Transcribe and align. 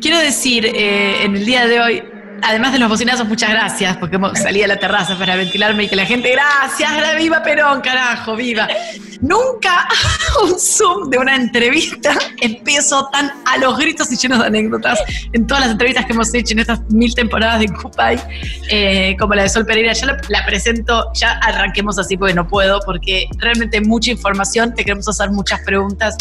Quiero 0.00 0.18
decir, 0.18 0.66
eh, 0.66 1.24
en 1.24 1.36
el 1.36 1.44
día 1.46 1.66
de 1.66 1.80
hoy, 1.80 2.02
además 2.42 2.72
de 2.72 2.78
los 2.78 2.88
bocinazos, 2.88 3.26
muchas 3.26 3.50
gracias, 3.50 3.96
porque 3.96 4.18
salí 4.34 4.62
a 4.62 4.66
la 4.66 4.76
terraza 4.76 5.16
para 5.18 5.36
ventilarme 5.36 5.84
y 5.84 5.88
que 5.88 5.96
la 5.96 6.06
gente, 6.06 6.30
gracias, 6.30 7.16
viva 7.16 7.42
Perón, 7.42 7.80
carajo, 7.80 8.36
viva. 8.36 8.68
Nunca 9.24 9.88
un 10.44 10.58
Zoom 10.58 11.08
de 11.08 11.16
una 11.16 11.34
entrevista 11.34 12.14
empiezo 12.42 13.08
tan 13.10 13.32
a 13.46 13.56
los 13.56 13.78
gritos 13.78 14.12
y 14.12 14.16
llenos 14.16 14.40
de 14.40 14.46
anécdotas 14.46 15.02
en 15.32 15.46
todas 15.46 15.62
las 15.62 15.72
entrevistas 15.72 16.04
que 16.04 16.12
hemos 16.12 16.34
hecho 16.34 16.52
en 16.52 16.58
estas 16.58 16.82
mil 16.90 17.14
temporadas 17.14 17.60
de 17.60 17.68
Cupay, 17.68 18.20
eh, 18.70 19.16
como 19.18 19.34
la 19.34 19.44
de 19.44 19.48
Sol 19.48 19.64
Pereira. 19.64 19.94
Ya 19.94 20.18
la, 20.28 20.44
presento, 20.44 21.10
ya 21.14 21.38
arranquemos 21.38 21.98
así 21.98 22.18
porque 22.18 22.34
no 22.34 22.46
puedo, 22.46 22.80
porque 22.84 23.26
realmente 23.38 23.80
mucha 23.80 24.10
información, 24.10 24.74
te 24.74 24.84
queremos 24.84 25.08
hacer 25.08 25.30
muchas 25.30 25.60
preguntas 25.60 26.16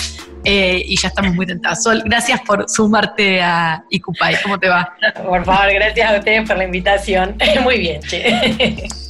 eh, 0.46 0.82
y 0.86 0.96
ya 0.96 1.10
estamos 1.10 1.36
muy 1.36 1.46
tentadas. 1.46 1.84
Sol, 1.84 2.02
gracias 2.06 2.40
por 2.48 2.70
sumarte 2.70 3.42
a 3.42 3.84
Icupay. 3.90 4.38
¿Cómo 4.44 4.58
te 4.58 4.70
va? 4.70 4.96
Por 5.16 5.44
favor, 5.44 5.74
gracias 5.74 6.10
a 6.10 6.18
ustedes 6.20 6.48
por 6.48 6.58
la 6.58 6.64
invitación. 6.64 7.36
Muy 7.64 7.80
bien, 7.80 8.02
che. 8.02 8.88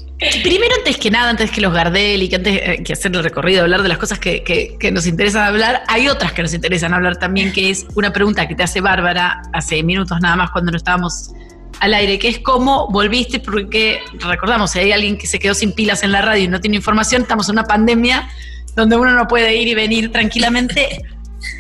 Primero, 0.44 0.76
antes 0.78 0.98
que 0.98 1.12
nada, 1.12 1.30
antes 1.30 1.52
que 1.52 1.62
los 1.62 1.74
Gardel 1.74 2.24
y 2.24 2.30
que 2.30 2.36
antes 2.38 2.56
eh, 2.56 2.84
que 2.84 2.94
hacer 2.94 3.16
el 3.16 3.24
recorrido, 3.24 3.64
hablar 3.64 3.84
de 3.84 3.90
las 3.90 3.98
cosas 3.98 4.20
que, 4.20 4.44
que, 4.44 4.92
nos 4.92 5.08
interesan 5.08 5.44
hablar, 5.44 5.84
hay 5.88 6.08
otras 6.08 6.34
que 6.34 6.42
nos 6.42 6.54
interesan 6.54 6.94
hablar 6.94 7.18
también, 7.18 7.52
que 7.52 7.70
es 7.70 7.86
una 7.96 8.14
pregunta 8.14 8.48
que 8.48 8.56
te 8.56 8.64
hace 8.64 8.82
Bárbara 8.82 9.42
hace 9.54 9.82
minutos 9.84 10.20
nada 10.22 10.36
más 10.36 10.52
cuando 10.52 10.72
no 10.72 10.78
estábamos 10.78 11.32
al 11.80 11.94
aire, 11.94 12.20
que 12.20 12.30
es 12.30 12.40
cómo 12.40 12.88
volviste, 12.90 13.40
porque 13.40 14.00
recordamos, 14.20 14.72
si 14.72 14.80
hay 14.80 14.92
alguien 14.92 15.18
que 15.18 15.28
se 15.28 15.40
quedó 15.40 15.54
sin 15.54 15.74
pilas 15.74 16.04
en 16.04 16.12
la 16.12 16.22
radio 16.22 16.46
y 16.46 16.48
no 16.48 16.62
tiene 16.62 16.78
información, 16.78 17.24
estamos 17.24 17.50
en 17.50 17.54
una 17.54 17.66
pandemia 17.66 18.30
donde 18.76 18.96
uno 18.96 19.12
no 19.12 19.28
puede 19.28 19.56
ir 19.56 19.68
y 19.68 19.76
venir 19.76 20.12
tranquilamente. 20.12 21.02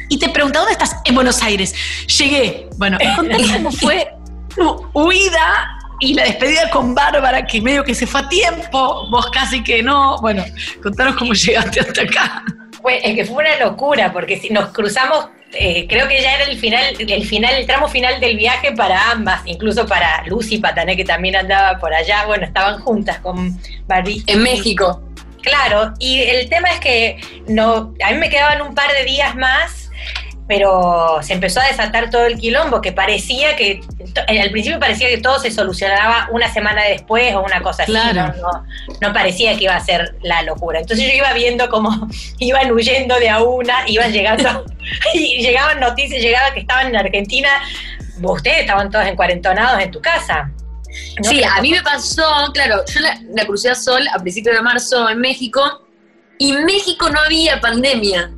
Y 0.09 0.17
te 0.17 0.30
pregunta, 0.30 0.59
¿dónde 0.59 0.73
estás? 0.73 0.95
En 1.05 1.16
Buenos 1.16 1.44
Aires. 1.44 1.73
Llegué. 2.08 2.70
Bueno, 2.77 2.98
contame 3.16 3.48
cómo 3.52 3.72
fue 3.72 4.08
tu 4.55 4.89
huida 4.94 5.80
y 6.04 6.14
la 6.14 6.23
despedida 6.23 6.70
con 6.70 6.94
Bárbara, 6.94 7.46
que 7.46 7.62
medio 7.62 7.82
que 7.82 7.96
se 7.96 8.06
fue 8.06 8.20
a 8.20 8.28
tiempo, 8.28 9.08
vos 9.09 9.28
casi 9.32 9.64
que 9.64 9.82
no. 9.82 10.20
Bueno, 10.20 10.44
contanos 10.82 11.16
cómo 11.16 11.34
llegaste 11.34 11.80
hasta 11.80 12.02
acá. 12.02 12.44
Pues 12.82 13.00
es 13.06 13.16
que 13.16 13.26
fue 13.26 13.46
una 13.46 13.66
locura, 13.66 14.12
porque 14.12 14.38
si 14.38 14.50
nos 14.50 14.68
cruzamos, 14.74 15.30
eh, 15.54 15.88
creo 15.88 16.06
que 16.09 16.22
ya 16.22 16.36
era 16.36 16.44
el 16.44 16.58
final, 16.59 16.84
el 17.00 17.26
final, 17.26 17.56
el 17.56 17.66
tramo 17.66 17.88
final 17.88 18.20
del 18.20 18.36
viaje 18.36 18.74
para 18.74 19.12
ambas, 19.12 19.44
incluso 19.46 19.88
para 19.88 20.26
Lucy 20.26 20.58
Patané, 20.58 20.98
que 20.98 21.06
también 21.06 21.38
andaba 21.38 21.80
por 21.80 21.94
allá, 21.94 22.26
bueno, 22.26 22.46
estaban 22.46 22.81
juntas 22.81 23.20
con 23.20 23.58
Barbie. 23.88 24.24
En 24.28 24.44
México. 24.44 25.02
Claro, 25.42 25.94
y 26.00 26.22
el 26.22 26.50
tema 26.50 26.70
es 26.70 26.80
que 26.81 27.22
no, 27.48 27.94
a 28.04 28.12
mí 28.12 28.18
me 28.18 28.30
quedaban 28.30 28.62
un 28.62 28.76
par 28.76 28.92
de 28.92 29.06
días 29.06 29.36
más 29.36 29.83
pero 30.47 31.19
se 31.22 31.33
empezó 31.33 31.61
a 31.61 31.67
desatar 31.67 32.09
todo 32.09 32.25
el 32.25 32.38
quilombo, 32.38 32.81
que 32.81 32.91
parecía 32.91 33.55
que, 33.55 33.81
eh, 34.27 34.41
al 34.41 34.52
principio 34.52 34.80
parecía 34.80 35.09
que 35.09 35.19
todo 35.19 35.39
se 35.39 35.52
solucionaba 35.52 36.27
una 36.31 36.52
semana 36.52 36.83
después 36.83 37.33
o 37.35 37.41
una 37.41 37.61
cosa 37.61 37.83
así, 37.83 37.94
¿no? 39.02 39.13
parecía 39.13 39.58
que 39.58 39.66
iba 39.66 39.75
a 39.75 39.80
ser 39.80 40.16
la 40.22 40.41
locura. 40.44 40.80
Entonces 40.80 41.08
yo 41.08 41.13
iba 41.13 41.31
viendo 41.33 41.69
cómo 41.69 42.08
iban 42.39 42.72
huyendo 42.72 43.17
de 43.19 43.30
a 43.30 43.41
una, 43.41 43.88
iban 43.88 44.11
llegando, 44.11 44.66
y 45.13 45.41
llegaban 45.41 45.80
noticias, 45.80 46.22
llegaba 46.22 46.53
que 46.53 46.61
estaban 46.61 46.88
en 46.88 46.95
Argentina, 46.97 47.50
ustedes 48.22 48.61
estaban 48.61 48.91
todos 48.91 49.05
encuarentonados 49.05 49.81
en 49.81 49.91
tu 49.91 50.02
casa. 50.02 50.52
Sí, 51.23 51.41
a 51.44 51.59
mí 51.61 51.72
me 51.72 51.81
pasó, 51.81 52.52
claro, 52.53 52.83
yo 52.94 53.00
la, 53.00 53.19
la 53.33 53.45
crucé 53.45 53.69
a 53.69 53.75
Sol 53.75 54.05
a 54.13 54.19
principios 54.19 54.55
de 54.55 54.61
marzo 54.61 55.09
en 55.09 55.19
México, 55.19 55.83
y 56.38 56.52
en 56.52 56.66
México 56.66 57.09
no 57.09 57.19
había 57.19 57.61
pandemia. 57.61 58.31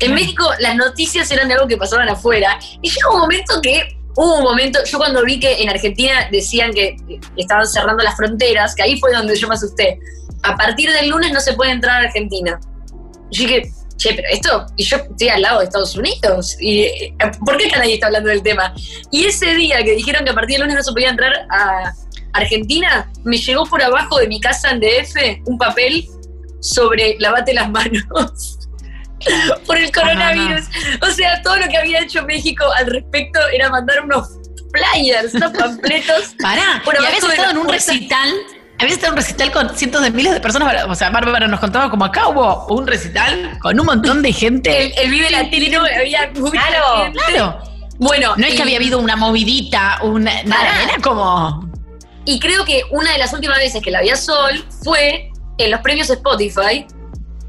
En 0.00 0.14
México 0.14 0.44
las 0.58 0.76
noticias 0.76 1.30
eran 1.30 1.48
de 1.48 1.54
algo 1.54 1.68
que 1.68 1.76
pasaban 1.76 2.08
afuera. 2.08 2.58
Y 2.82 2.90
llegó 2.90 3.14
un 3.14 3.20
momento 3.20 3.60
que 3.62 3.96
hubo 4.16 4.38
un 4.38 4.44
momento, 4.44 4.78
yo 4.84 4.98
cuando 4.98 5.24
vi 5.24 5.38
que 5.38 5.62
en 5.62 5.70
Argentina 5.70 6.28
decían 6.30 6.72
que 6.72 6.96
estaban 7.36 7.66
cerrando 7.66 8.02
las 8.02 8.16
fronteras, 8.16 8.74
que 8.74 8.82
ahí 8.82 8.98
fue 8.98 9.12
donde 9.12 9.36
yo 9.36 9.48
me 9.48 9.54
asusté. 9.54 9.98
A 10.42 10.56
partir 10.56 10.90
del 10.92 11.08
lunes 11.08 11.32
no 11.32 11.40
se 11.40 11.52
puede 11.52 11.70
entrar 11.70 12.02
a 12.02 12.04
Argentina. 12.06 12.58
Yo 13.30 13.46
dije, 13.46 13.70
che, 13.96 14.14
pero 14.14 14.28
esto, 14.30 14.66
y 14.76 14.84
yo 14.84 14.96
estoy 14.96 15.28
al 15.28 15.42
lado 15.42 15.60
de 15.60 15.66
Estados 15.66 15.94
Unidos, 15.96 16.56
y 16.58 16.80
eh, 16.80 17.14
¿por 17.44 17.56
qué 17.58 17.68
nadie 17.68 17.94
está 17.94 18.06
hablando 18.06 18.30
del 18.30 18.42
tema? 18.42 18.74
Y 19.10 19.24
ese 19.24 19.54
día 19.54 19.82
que 19.84 19.92
dijeron 19.92 20.24
que 20.24 20.30
a 20.30 20.34
partir 20.34 20.56
del 20.56 20.62
lunes 20.62 20.76
no 20.76 20.82
se 20.82 20.92
podía 20.92 21.10
entrar 21.10 21.32
a 21.50 21.92
Argentina, 22.32 23.10
me 23.24 23.36
llegó 23.36 23.64
por 23.66 23.82
abajo 23.82 24.18
de 24.18 24.28
mi 24.28 24.40
casa 24.40 24.70
en 24.70 24.80
DF 24.80 25.46
un 25.46 25.58
papel 25.58 26.08
sobre 26.60 27.16
lavate 27.18 27.54
las 27.54 27.70
manos. 27.70 28.59
por 29.66 29.76
el 29.76 29.90
coronavirus. 29.92 30.66
O 31.02 31.10
sea, 31.10 31.42
todo 31.42 31.56
lo 31.56 31.68
que 31.68 31.76
había 31.76 32.00
hecho 32.00 32.24
México 32.24 32.64
al 32.76 32.86
respecto 32.86 33.40
era 33.52 33.68
mandar 33.70 34.02
unos 34.04 34.28
flyers, 34.72 35.34
unos 35.34 35.52
pampletos. 35.52 36.34
Pará, 36.42 36.82
¿y 36.84 37.04
habías 37.04 37.22
estado 37.22 37.50
en 37.50 37.58
un 37.58 37.68
recital? 37.68 38.30
Habías 38.78 38.94
estado 38.94 39.12
en 39.12 39.18
un 39.18 39.24
recital 39.24 39.52
con 39.52 39.76
cientos 39.76 40.02
de 40.02 40.10
miles 40.10 40.32
de 40.32 40.40
personas. 40.40 40.86
O 40.88 40.94
sea, 40.94 41.10
Bárbara 41.10 41.46
nos 41.46 41.60
contaba 41.60 41.90
como 41.90 42.04
acá 42.04 42.28
hubo 42.28 42.66
un 42.68 42.86
recital 42.86 43.58
con 43.60 43.78
un 43.78 43.86
montón 43.86 44.22
de 44.22 44.32
gente. 44.32 44.92
el, 45.02 45.10
Vive 45.10 45.30
Latino 45.30 45.80
había 45.80 46.32
Claro, 46.32 47.12
claro. 47.12 47.58
Bueno, 47.98 48.34
no 48.36 48.46
es 48.46 48.54
que 48.54 48.62
había 48.62 48.78
habido 48.78 48.98
una 48.98 49.14
movidita, 49.14 49.98
una, 50.02 50.42
nada, 50.44 50.82
era 50.84 50.94
como. 51.02 51.68
Y 52.24 52.40
creo 52.40 52.64
que 52.64 52.82
una 52.90 53.12
de 53.12 53.18
las 53.18 53.34
últimas 53.34 53.58
veces 53.58 53.82
que 53.82 53.90
la 53.90 54.00
vi 54.00 54.08
a 54.08 54.16
Sol 54.16 54.64
fue 54.82 55.30
en 55.58 55.70
los 55.70 55.80
premios 55.80 56.08
Spotify, 56.08 56.86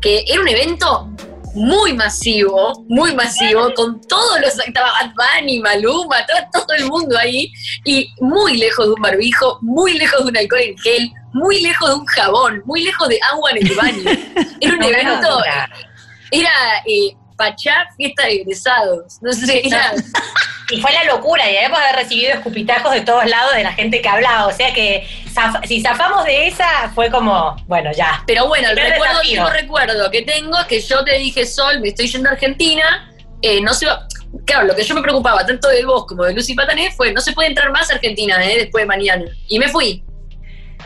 que 0.01 0.25
era 0.27 0.41
un 0.41 0.47
evento 0.49 1.09
muy 1.53 1.93
masivo, 1.93 2.85
muy 2.87 3.13
masivo, 3.15 3.73
con 3.73 3.99
todos 4.01 4.39
los, 4.41 4.59
estaba 4.59 4.91
Bad 4.91 5.41
Bunny, 5.41 5.59
Maluma, 5.59 6.19
estaba 6.19 6.49
todo 6.51 6.73
el 6.77 6.85
mundo 6.85 7.17
ahí, 7.17 7.51
y 7.85 8.09
muy 8.19 8.57
lejos 8.57 8.85
de 8.87 8.93
un 8.93 9.01
barbijo, 9.01 9.59
muy 9.61 9.97
lejos 9.97 10.23
de 10.23 10.29
un 10.31 10.37
alcohol 10.37 10.61
en 10.61 10.77
gel, 10.77 11.11
muy 11.33 11.61
lejos 11.61 11.89
de 11.89 11.95
un 11.95 12.05
jabón, 12.05 12.61
muy 12.65 12.83
lejos 12.83 13.07
de 13.09 13.19
agua 13.31 13.51
en 13.51 13.67
el 13.67 13.75
baño. 13.75 14.11
Era 14.61 14.75
un 14.75 14.83
evento, 14.83 15.43
era 16.33 16.49
eh, 16.85 17.15
Pachá, 17.35 17.87
fiesta 17.97 18.23
de 18.23 18.35
egresados, 18.35 19.17
no 19.21 19.33
sé, 19.33 19.65
era... 19.65 19.93
Y 20.71 20.81
fue 20.81 20.91
la 20.93 21.03
locura, 21.03 21.49
y 21.51 21.57
además 21.57 21.81
haber 21.81 22.03
recibido 22.03 22.33
escupitajos 22.33 22.93
de 22.93 23.01
todos 23.01 23.25
lados 23.25 23.53
de 23.53 23.63
la 23.63 23.73
gente 23.73 24.01
que 24.01 24.07
hablaba. 24.07 24.47
O 24.47 24.51
sea 24.51 24.73
que 24.73 25.05
si 25.67 25.81
zafamos 25.81 26.25
de 26.25 26.47
esa, 26.47 26.91
fue 26.95 27.11
como, 27.11 27.55
bueno, 27.67 27.91
ya. 27.91 28.23
Pero 28.25 28.47
bueno, 28.47 28.69
el, 28.69 28.77
recuerdo, 28.77 29.49
recuerdo 29.49 30.11
que 30.11 30.21
tengo 30.21 30.57
es 30.59 30.65
que 30.65 30.79
yo 30.79 31.03
te 31.03 31.17
dije, 31.17 31.45
Sol, 31.45 31.81
me 31.81 31.89
estoy 31.89 32.07
yendo 32.07 32.29
a 32.29 32.33
Argentina, 32.33 33.11
eh, 33.41 33.61
no 33.61 33.73
se 33.73 33.85
va. 33.85 34.07
Claro, 34.45 34.67
lo 34.67 34.75
que 34.75 34.83
yo 34.83 34.95
me 34.95 35.01
preocupaba, 35.01 35.45
tanto 35.45 35.67
de 35.67 35.83
vos 35.83 36.05
como 36.05 36.23
de 36.23 36.33
Lucy 36.33 36.53
Patané, 36.53 36.91
fue, 36.91 37.11
no 37.11 37.19
se 37.19 37.33
puede 37.33 37.49
entrar 37.49 37.69
más 37.71 37.91
a 37.91 37.95
Argentina 37.95 38.41
eh, 38.45 38.59
después 38.59 38.83
de 38.83 38.87
mañana. 38.87 39.25
Y 39.47 39.59
me 39.59 39.67
fui. 39.67 40.03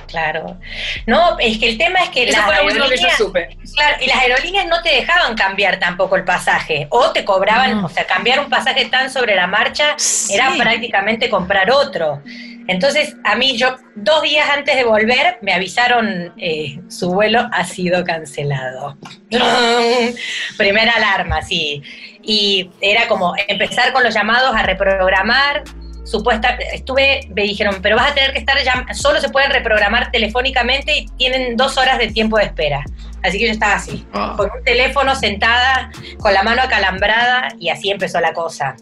Claro. 0.08 0.58
No, 1.06 1.38
es 1.40 1.58
que 1.58 1.70
el 1.70 1.78
tema 1.78 2.00
es 2.00 2.10
que, 2.10 2.32
las 2.32 2.48
aerolíneas, 2.50 3.18
Claro, 3.18 3.98
y 4.02 4.08
las 4.08 4.18
aerolíneas 4.20 4.68
no 4.68 4.82
te 4.82 4.90
dejaban 4.90 5.36
cambiar 5.36 5.80
tampoco 5.80 6.16
el 6.16 6.24
pasaje. 6.24 6.88
O 6.90 7.12
te 7.12 7.26
cobraban, 7.26 7.84
o 7.84 7.90
sea, 7.90 8.06
cambiar 8.06 8.40
un 8.40 8.50
pasaje 8.50 8.86
tan 8.86 9.10
sobre 9.10 9.36
la 9.36 9.48
marcha 9.48 9.96
era 10.30 10.52
prácticamente 10.58 11.30
comprar 11.30 11.72
otro. 11.72 12.22
Entonces, 12.68 13.16
a 13.24 13.36
mí, 13.36 13.58
yo 13.58 13.76
dos 13.96 14.24
días 14.24 14.50
antes 14.50 14.76
de 14.76 14.84
volver, 14.84 15.38
me 15.42 15.54
avisaron 15.54 16.34
eh, 16.38 16.80
su 16.90 17.12
vuelo 17.12 17.48
ha 17.52 17.64
sido 17.64 18.04
cancelado. 18.04 18.98
Primera 20.58 20.94
alarma, 20.94 21.44
sí. 21.44 21.84
Y 22.24 22.72
era 22.82 23.08
como 23.08 23.36
empezar 23.48 23.94
con 23.94 24.04
los 24.04 24.16
llamados 24.16 24.56
a 24.56 24.64
reprogramar, 24.64 25.64
supuesta, 26.06 26.58
estuve, 26.72 27.28
me 27.36 27.44
dijeron, 27.44 27.80
pero 27.82 27.96
vas 27.98 28.12
a 28.12 28.14
tener 28.14 28.32
que 28.32 28.40
estar 28.40 28.58
ya, 28.64 28.86
solo 28.94 29.20
se 29.20 29.30
pueden 29.30 29.52
reprogramar 29.52 30.12
telefónicamente 30.12 30.96
y 30.96 31.08
tienen 31.18 31.58
dos 31.58 31.78
horas 31.78 31.98
de 31.98 32.08
tiempo 32.08 32.38
de 32.38 32.46
espera. 32.46 32.84
Así 33.24 33.40
que 33.40 33.48
yo 33.48 33.52
estaba 33.52 33.74
así, 33.74 34.06
ah. 34.14 34.36
con 34.38 34.52
un 34.56 34.64
teléfono 34.64 35.16
sentada, 35.16 35.90
con 36.20 36.32
la 36.32 36.44
mano 36.44 36.62
acalambrada 36.62 37.50
y 37.60 37.70
así 37.70 37.90
empezó 37.90 38.22
la 38.22 38.34
cosa. 38.34 38.76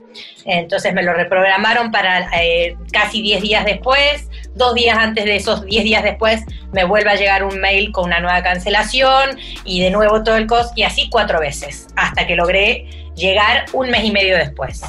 Entonces 0.46 0.94
me 0.94 1.02
lo 1.02 1.14
reprogramaron 1.14 1.92
para 1.92 2.28
eh, 2.38 2.76
casi 2.92 3.22
10 3.22 3.42
días 3.42 3.66
después, 3.66 4.30
dos 4.54 4.76
días 4.76 4.98
antes 4.98 5.24
de 5.24 5.38
esos 5.38 5.66
10 5.66 5.84
días 5.86 6.04
después 6.04 6.44
me 6.74 6.84
vuelve 6.84 7.12
a 7.12 7.16
llegar 7.16 7.46
un 7.46 7.60
mail 7.62 7.94
con 7.94 8.06
una 8.06 8.20
nueva 8.20 8.44
cancelación 8.44 9.40
y 9.64 9.82
de 9.82 9.92
nuevo 9.92 10.24
todo 10.24 10.36
el 10.36 10.46
cost 10.46 10.78
y 10.78 10.84
así 10.84 11.10
cuatro 11.10 11.40
veces, 11.40 11.88
hasta 11.96 12.28
que 12.28 12.36
logré 12.36 12.86
llegar 13.16 13.66
un 13.72 13.90
mes 13.90 14.04
y 14.04 14.12
medio 14.12 14.36
después. 14.36 14.82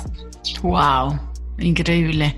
¡Wow! 0.62 1.33
Increíble. 1.58 2.34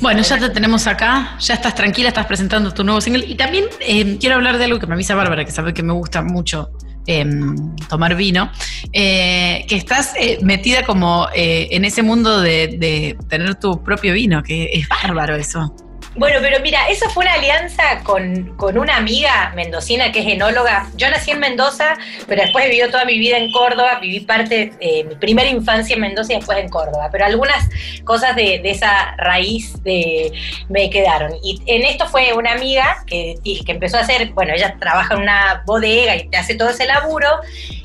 bueno, 0.00 0.22
ya 0.22 0.38
te 0.38 0.50
tenemos 0.50 0.86
acá, 0.86 1.36
ya 1.38 1.54
estás 1.54 1.74
tranquila, 1.74 2.08
estás 2.08 2.26
presentando 2.26 2.74
tu 2.74 2.82
nuevo 2.82 3.00
single. 3.00 3.24
Y 3.26 3.36
también 3.36 3.66
eh, 3.80 4.16
quiero 4.18 4.36
hablar 4.36 4.58
de 4.58 4.64
algo 4.64 4.80
que 4.80 4.86
me 4.86 4.94
avisa 4.94 5.14
Bárbara, 5.14 5.44
que 5.44 5.52
sabe 5.52 5.72
que 5.72 5.82
me 5.82 5.92
gusta 5.92 6.22
mucho 6.22 6.70
em, 7.06 7.76
tomar 7.88 8.16
vino, 8.16 8.50
eh, 8.92 9.64
que 9.68 9.76
estás 9.76 10.14
eh, 10.18 10.38
metida 10.42 10.84
como 10.84 11.28
en 11.32 11.84
ese 11.84 12.02
mundo 12.02 12.40
de, 12.40 13.16
tener 13.28 13.54
tu 13.56 13.82
propio 13.82 14.12
vino, 14.12 14.42
que 14.42 14.70
es 14.72 14.88
bárbaro 14.88 15.36
eso. 15.36 15.74
Bueno, 16.16 16.38
pero 16.40 16.60
mira, 16.60 16.88
eso 16.88 17.10
fue 17.10 17.24
una 17.24 17.34
alianza 17.34 18.02
con, 18.02 18.56
una 18.58 18.96
amiga 18.96 19.52
mendocina 19.54 20.12
que 20.12 20.20
es 20.20 20.26
enóloga. 20.26 20.88
Yo 20.96 21.10
nací 21.10 21.30
en 21.30 21.40
Mendoza, 21.40 21.98
pero 22.26 22.40
después 22.40 22.64
he 22.64 22.68
vivido 22.70 22.90
toda 22.90 23.04
mi 23.04 23.18
vida 23.18 23.36
en 23.36 23.52
Córdoba, 23.52 23.98
viví 24.00 24.20
parte 24.20 24.72
de 24.80 25.04
mi 25.06 25.14
primera 25.16 25.48
infancia 25.50 25.94
en 25.94 26.00
Mendoza 26.00 26.32
y 26.32 26.36
después 26.36 26.56
en 26.56 26.70
Córdoba, 26.70 27.10
pero 27.12 27.26
algunas 27.26 27.68
cosas 28.04 28.34
de, 28.34 28.62
esa 28.64 29.14
raíz 29.18 29.82
de, 29.82 30.32
me 30.70 30.88
quedaron. 30.88 31.34
Y 31.42 31.60
en 31.66 31.82
esto 31.82 32.06
fue 32.06 32.32
una 32.32 32.52
amiga 32.52 33.04
que, 33.06 33.34
que 33.44 33.72
empezó 33.72 33.98
a 33.98 34.00
hacer, 34.00 34.30
bueno, 34.32 34.54
ella 34.54 34.76
trabaja 34.80 35.14
en 35.14 35.20
una 35.20 35.64
bodega 35.66 36.16
y 36.16 36.28
te 36.28 36.38
hace 36.38 36.54
todo 36.54 36.70
ese 36.70 36.86
laburo, 36.86 37.28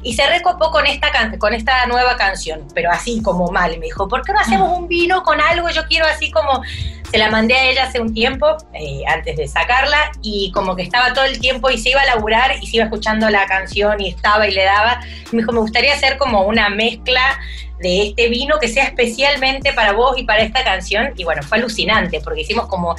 y 0.04 0.14
se 0.14 0.26
recopó 0.28 0.72
con 0.72 0.88
esta, 0.88 1.12
con 1.38 1.54
esta 1.54 1.86
nueva 1.86 2.16
canción, 2.16 2.66
pero 2.74 2.92
así 2.92 3.22
como 3.22 3.52
mal. 3.52 3.78
Me 3.78 3.88
dijo, 3.88 4.08
¿por 4.08 4.24
qué 4.24 4.32
no 4.32 4.40
hacemos 4.40 4.78
un 4.78 4.88
vino 4.88 5.22
con 5.24 5.42
algo? 5.42 5.70
Yo 5.70 5.86
quiero 5.88 6.06
así 6.06 6.32
como 6.32 6.64
se 7.12 7.18
la 7.18 7.30
mandé 7.30 7.56
a 7.56 7.70
ella 7.70 7.84
hace 7.84 8.00
un 8.00 8.14
tiempo, 8.14 8.56
eh, 8.74 9.02
antes 9.06 9.36
de 9.36 9.46
sacarla, 9.48 10.12
y 10.22 10.50
como 10.54 10.78
que 10.78 10.84
estaba 10.84 11.14
todo 11.14 11.26
el 11.26 11.40
tiempo 11.40 11.70
y 11.70 11.78
se 11.78 11.90
iba 11.90 12.00
a 12.02 12.06
laburar 12.06 12.56
y 12.62 12.68
se 12.68 12.78
iba 12.78 12.86
escuchando 12.86 13.30
la 13.30 13.46
canción 13.48 14.00
y 14.00 14.10
estaba 14.10 14.48
y 14.48 14.54
le 14.54 14.64
daba. 14.64 15.02
me 15.34 15.40
dijo, 15.40 15.52
me 15.52 15.60
gustaría 15.60 15.94
hacer 15.94 16.18
como 16.18 16.44
una 16.44 16.70
mezcla 16.70 17.38
de 17.80 18.08
este 18.08 18.30
vino 18.30 18.60
que 18.60 18.70
sea 18.70 18.86
especialmente 18.86 19.74
para 19.74 19.92
vos 19.92 20.18
y 20.18 20.24
para 20.24 20.42
esta 20.42 20.64
canción. 20.64 21.14
Y 21.18 21.26
bueno, 21.26 21.44
fue 21.44 21.58
alucinante 21.58 22.22
porque 22.22 22.42
hicimos 22.42 22.68
como 22.68 22.96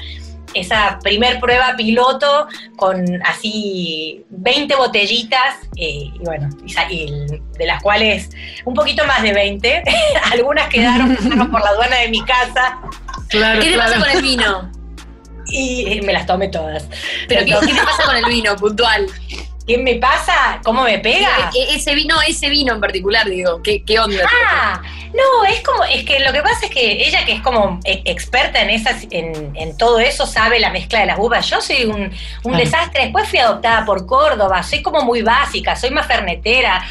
esa 0.55 0.99
primer 1.03 1.41
prueba 1.41 1.75
piloto 1.77 2.47
con 2.77 3.23
así 3.25 4.27
20 4.29 4.77
botellitas, 4.77 5.57
eh, 5.77 6.11
y 6.13 6.19
bueno, 6.19 6.51
de 6.51 7.67
las 7.67 7.83
cuales 7.83 8.29
un 8.67 8.75
poquito 8.75 9.07
más 9.07 9.23
de 9.23 9.33
20, 9.33 9.83
algunas 10.33 10.69
quedaron 10.69 11.17
por 11.51 11.63
la 11.63 11.71
aduana 11.71 11.97
de 12.01 12.09
mi 12.09 12.23
casa. 12.25 12.79
Claro, 13.33 13.61
¿Qué 13.61 13.71
te 13.73 13.79
pasa 13.79 13.99
con 13.99 14.11
el 14.11 14.23
vino? 14.23 14.71
Y 15.55 16.01
me 16.03 16.13
las 16.13 16.25
tomé 16.25 16.49
todas. 16.49 16.89
¿Pero 17.29 17.45
qué, 17.45 17.67
qué 17.67 17.75
te 17.75 17.83
pasa 17.83 18.05
con 18.05 18.17
el 18.17 18.25
vino 18.27 18.55
puntual? 18.57 19.07
¿Qué 19.67 19.77
me 19.77 19.97
pasa? 19.97 20.61
¿Cómo 20.65 20.85
me 20.85 20.99
pega? 21.01 21.51
E, 21.55 21.59
e, 21.59 21.75
ese 21.77 21.95
vino, 21.95 22.17
ese 22.27 22.49
vino 22.49 22.73
en 22.75 22.81
particular, 22.81 23.29
digo, 23.29 23.61
¿qué, 23.63 23.83
qué 23.85 23.99
onda? 23.99 24.25
Ah, 24.49 24.81
no, 25.15 25.45
es 25.45 25.61
como, 25.61 25.85
es 25.85 26.05
que 26.05 26.21
lo 26.21 26.33
que 26.33 26.43
pasa 26.43 26.67
es 26.67 26.71
que 26.71 27.07
ella 27.07 27.25
que 27.25 27.33
es 27.33 27.43
como 27.43 27.81
e, 27.85 28.03
experta 28.05 28.61
en 28.61 28.71
esas, 28.71 29.07
en, 29.11 29.53
en 29.55 29.77
todo 29.77 30.01
eso, 30.01 30.27
sabe 30.27 30.61
la 30.61 30.71
mezcla 30.71 31.01
de 31.01 31.07
las 31.07 31.19
uvas. 31.19 31.49
Yo 31.49 31.61
soy 31.61 31.85
un, 31.85 32.13
un 32.43 32.57
desastre. 32.57 33.05
Después 33.05 33.29
fui 33.29 33.39
adoptada 33.39 33.85
por 33.85 34.07
Córdoba, 34.07 34.63
soy 34.63 34.83
como 34.83 35.03
muy 35.03 35.23
básica, 35.23 35.77
soy 35.77 35.91
más 35.91 36.07
fernetera. 36.07 36.85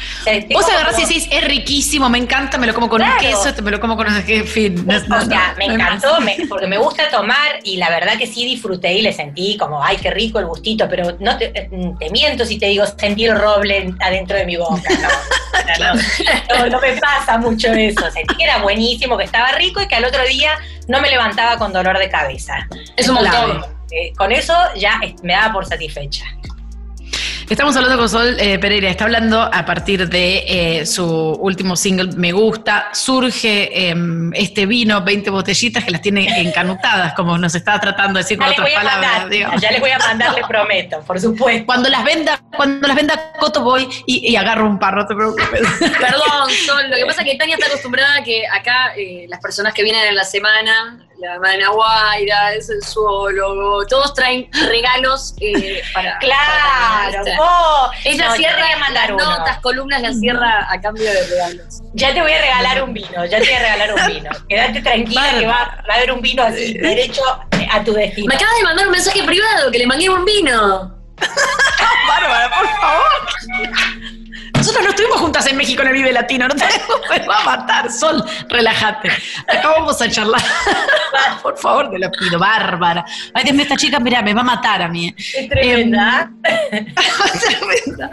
Vos 0.52 0.68
agarrás 0.68 0.98
y 0.98 1.02
decís, 1.02 1.28
es 1.30 1.44
riquísimo, 1.44 2.08
me 2.08 2.18
encanta, 2.18 2.58
me 2.58 2.66
lo 2.66 2.74
como 2.74 2.88
con 2.88 3.02
un 3.02 3.16
queso, 3.18 3.52
me 3.62 3.70
lo 3.70 3.80
como 3.80 3.96
con 3.96 4.06
un 4.06 4.22
fin. 4.22 4.86
o 4.88 5.24
sea, 5.24 5.54
me 5.58 5.66
encantó, 5.66 6.18
porque 6.48 6.66
me 6.66 6.78
gusta 6.78 7.10
tomar 7.10 7.60
y 7.64 7.76
la 7.76 7.90
verdad 7.90 8.16
que 8.18 8.26
sí 8.26 8.44
disfruté 8.44 8.92
y 8.94 9.02
le 9.02 9.12
sentí 9.12 9.56
como, 9.56 9.82
ay, 9.82 9.96
qué 9.96 10.10
rico 10.10 10.38
el 10.38 10.46
gustito, 10.46 10.88
pero 10.88 11.16
no 11.18 11.36
te, 11.36 11.48
te 11.48 12.10
miento 12.10 12.44
si 12.44 12.58
te 12.58 12.66
digo, 12.66 12.84
sentí 12.86 13.24
el 13.24 13.38
roble 13.38 13.92
adentro 14.00 14.36
de 14.36 14.46
mi 14.46 14.56
boca. 14.56 14.90
No, 15.78 16.66
no, 16.66 16.80
me 16.80 16.94
pasa 16.94 17.38
mucho 17.38 17.68
eso. 17.72 18.04
Sentí 18.12 18.36
que 18.36 18.44
era 18.44 18.58
buenísimo, 18.58 19.16
que 19.16 19.24
estaba 19.24 19.52
rico 19.52 19.80
y 19.80 19.88
que 19.88 19.94
al 19.94 20.04
otro 20.04 20.22
día 20.24 20.58
no 20.88 21.00
me 21.00 21.10
levantaba 21.10 21.58
con 21.58 21.72
dolor 21.72 21.98
de 21.98 22.08
cabeza. 22.08 22.66
Es 22.96 23.08
un 23.08 23.16
montón. 23.16 23.64
Eh, 23.90 24.12
con 24.16 24.32
eso 24.32 24.54
ya 24.76 25.00
me 25.22 25.34
daba 25.34 25.52
por 25.52 25.66
satisfecha. 25.66 26.24
Estamos 27.52 27.76
hablando 27.76 27.98
con 27.98 28.08
Sol 28.08 28.34
eh, 28.40 28.58
Pereira, 28.58 28.88
está 28.88 29.04
hablando 29.04 29.42
a 29.42 29.66
partir 29.66 30.08
de 30.08 30.44
eh, 30.48 30.86
su 30.86 31.04
último 31.06 31.76
single, 31.76 32.12
Me 32.16 32.32
Gusta. 32.32 32.88
Surge 32.94 33.90
em, 33.90 34.32
este 34.32 34.64
vino, 34.64 35.02
20 35.02 35.28
botellitas 35.28 35.84
que 35.84 35.90
las 35.90 36.00
tiene 36.00 36.40
encanutadas, 36.40 37.12
como 37.12 37.36
nos 37.36 37.54
estaba 37.54 37.78
tratando 37.78 38.14
de 38.14 38.22
decir 38.22 38.38
con 38.38 38.48
otras 38.48 38.70
palabras. 38.70 39.26
ya 39.60 39.70
les 39.70 39.80
voy 39.80 39.90
a 39.90 39.98
mandar, 39.98 40.34
les 40.34 40.46
prometo, 40.46 41.00
por 41.00 41.20
supuesto. 41.20 41.66
Cuando 41.66 41.90
las 41.90 42.02
venda, 42.02 42.40
cuando 42.56 42.88
las 42.88 42.96
venda 42.96 43.32
Coto 43.38 43.60
voy 43.60 43.86
y, 44.06 44.34
agarro 44.34 44.66
un 44.66 44.78
par, 44.78 44.96
no 44.96 45.06
te 45.06 45.14
preocupes. 45.14 45.60
Perdón, 45.78 46.50
Sol, 46.66 46.88
lo 46.88 46.96
que 46.96 47.04
pasa 47.04 47.20
es 47.20 47.32
que 47.32 47.36
Tania 47.36 47.56
está 47.56 47.66
acostumbrada 47.66 48.16
a 48.16 48.24
que 48.24 48.46
acá 48.46 48.94
eh, 48.96 49.26
las 49.28 49.40
personas 49.40 49.74
que 49.74 49.82
vienen 49.82 50.06
en 50.06 50.14
la 50.14 50.24
semana 50.24 51.06
la 51.22 51.38
Mana 51.38 51.68
Guaira, 51.68 52.54
es 52.54 52.68
el 52.68 52.82
zoólogo, 52.82 53.86
todos 53.86 54.12
traen 54.12 54.48
regalos 54.68 55.34
eh, 55.40 55.80
para. 55.94 56.18
Claro, 56.18 57.22
oh, 57.40 57.90
ella 58.04 58.32
cierra 58.32 58.76
mandar 58.80 59.12
notas, 59.12 59.58
columnas, 59.60 60.02
la 60.02 60.12
cierra 60.12 60.66
a 60.68 60.80
cambio 60.80 61.04
de 61.04 61.26
regalos. 61.28 61.80
Ya 61.94 62.12
te 62.12 62.20
voy 62.20 62.32
a 62.32 62.40
regalar 62.40 62.82
un 62.82 62.92
vino, 62.92 63.24
ya 63.24 63.38
te 63.38 63.44
voy 63.44 63.54
a 63.54 63.58
regalar 63.60 63.94
un 63.94 64.06
vino. 64.06 64.30
Quédate 64.48 64.82
tranquila 64.82 65.38
que 65.38 65.46
va, 65.46 65.82
a 65.88 65.94
haber 65.94 66.12
un 66.12 66.20
vino 66.20 66.42
así, 66.42 66.74
derecho 66.74 67.22
a 67.70 67.84
tu 67.84 67.92
destino. 67.92 68.26
Me 68.26 68.34
acabas 68.34 68.56
de 68.56 68.62
mandar 68.64 68.86
un 68.86 68.92
mensaje 68.92 69.22
privado 69.22 69.70
que 69.70 69.78
le 69.78 69.86
mandé 69.86 70.10
un 70.10 70.24
vino. 70.24 70.98
Bárbara, 72.08 72.50
por 72.50 72.68
favor. 72.68 73.04
Nosotros 74.62 74.84
no 74.84 74.90
estuvimos 74.90 75.20
juntas 75.20 75.46
en 75.48 75.56
México 75.56 75.82
en 75.82 75.88
el 75.88 75.94
Vive 75.94 76.12
Latino, 76.12 76.46
no 76.46 76.54
te 76.54 76.64
me 77.10 77.26
va 77.26 77.40
a 77.40 77.44
matar, 77.44 77.90
Sol, 77.90 78.22
relájate. 78.48 79.10
Acá 79.48 79.70
vamos 79.70 80.00
a 80.00 80.08
charlar. 80.08 80.40
Por 81.42 81.58
favor, 81.58 81.90
te 81.90 81.98
lo 81.98 82.08
pido, 82.12 82.38
bárbara. 82.38 83.04
Ay, 83.34 83.42
Dios 83.42 83.56
mío, 83.56 83.64
esta 83.64 83.74
chica, 83.74 83.98
mira, 83.98 84.22
me 84.22 84.32
va 84.32 84.42
a 84.42 84.44
matar 84.44 84.82
a 84.82 84.88
mí. 84.88 85.12
Es 85.16 85.48
tremenda. 85.48 86.30
Em, 86.70 86.86
tremenda. 86.94 88.10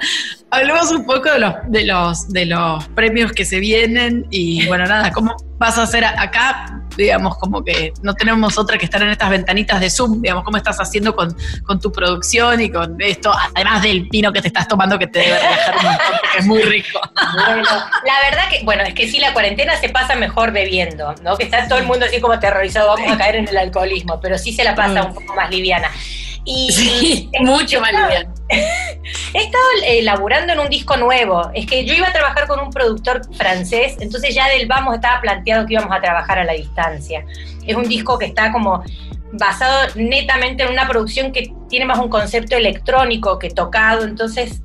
Hablemos 0.49 0.89
un 0.89 1.05
poco 1.05 1.31
de 1.31 1.37
los, 1.37 1.53
de 1.67 1.85
los, 1.85 2.29
de 2.29 2.45
los 2.47 2.87
premios 2.89 3.31
que 3.31 3.45
se 3.45 3.59
vienen 3.59 4.25
y 4.31 4.65
bueno, 4.65 4.87
nada, 4.87 5.11
¿cómo 5.11 5.35
vas 5.59 5.77
a 5.77 5.83
hacer 5.83 6.03
acá? 6.03 6.81
Digamos, 6.97 7.37
como 7.37 7.63
que 7.63 7.93
no 8.01 8.13
tenemos 8.13 8.57
otra 8.57 8.77
que 8.77 8.85
estar 8.85 9.01
en 9.01 9.09
estas 9.09 9.29
ventanitas 9.29 9.79
de 9.79 9.89
Zoom, 9.89 10.21
digamos, 10.21 10.43
¿cómo 10.43 10.57
estás 10.57 10.77
haciendo 10.77 11.15
con, 11.15 11.35
tu 11.79 11.91
producción 11.91 12.59
y 12.59 12.71
con 12.71 12.99
esto? 12.99 13.31
Además 13.53 13.83
del 13.83 14.09
vino 14.09 14.33
que 14.33 14.41
te 14.41 14.47
estás 14.47 14.67
tomando 14.67 14.97
que 14.97 15.07
te 15.07 15.19
debe 15.19 15.39
relajar 15.39 15.75
un 15.77 15.83
montón 15.83 16.05
porque 16.21 16.37
es 16.39 16.45
muy 16.45 16.61
rico. 16.63 16.99
Bueno, 17.45 17.63
la 17.63 18.29
verdad 18.29 18.49
que, 18.49 18.63
bueno, 18.63 18.83
es 18.83 18.93
que 18.93 19.07
sí, 19.07 19.19
la 19.19 19.33
cuarentena 19.33 19.75
se 19.79 19.89
pasa 19.89 20.15
mejor 20.15 20.51
bebiendo, 20.51 21.13
¿no? 21.21 21.37
Que 21.37 21.43
está 21.43 21.67
todo 21.67 21.77
el 21.77 21.85
mundo 21.85 22.05
así 22.05 22.19
como 22.19 22.33
aterrorizado, 22.33 22.87
vamos 22.87 23.11
a 23.11 23.17
caer 23.17 23.35
en 23.35 23.47
el 23.47 23.57
alcoholismo, 23.57 24.19
pero 24.19 24.37
sí 24.37 24.51
se 24.51 24.63
la 24.63 24.75
pasa 24.75 25.03
mm. 25.03 25.05
un 25.07 25.13
poco 25.13 25.35
más 25.35 25.49
liviana. 25.49 25.89
Y 26.45 26.71
sí, 26.71 27.29
mucho 27.41 27.79
más 27.81 27.91
liviana. 27.91 28.33
He 29.33 29.37
estado 29.37 29.63
eh, 29.85 30.01
laburando 30.01 30.53
en 30.53 30.59
un 30.59 30.69
disco 30.69 30.97
nuevo. 30.97 31.51
Es 31.53 31.65
que 31.67 31.85
yo 31.85 31.93
iba 31.93 32.07
a 32.07 32.13
trabajar 32.13 32.47
con 32.47 32.59
un 32.59 32.71
productor 32.71 33.21
francés, 33.35 33.95
entonces 33.99 34.33
ya 34.33 34.49
del 34.49 34.67
vamos 34.67 34.95
estaba 34.95 35.21
planteado 35.21 35.65
que 35.65 35.73
íbamos 35.73 35.95
a 35.95 36.01
trabajar 36.01 36.39
a 36.39 36.43
la 36.43 36.53
distancia. 36.53 37.23
Es 37.65 37.75
un 37.75 37.87
disco 37.87 38.17
que 38.17 38.25
está 38.25 38.51
como 38.51 38.83
basado 39.31 39.89
netamente 39.95 40.63
en 40.63 40.71
una 40.71 40.87
producción 40.87 41.31
que 41.31 41.53
tiene 41.69 41.85
más 41.85 41.99
un 41.99 42.09
concepto 42.09 42.55
electrónico 42.55 43.37
que 43.37 43.51
tocado, 43.51 44.03
entonces 44.03 44.63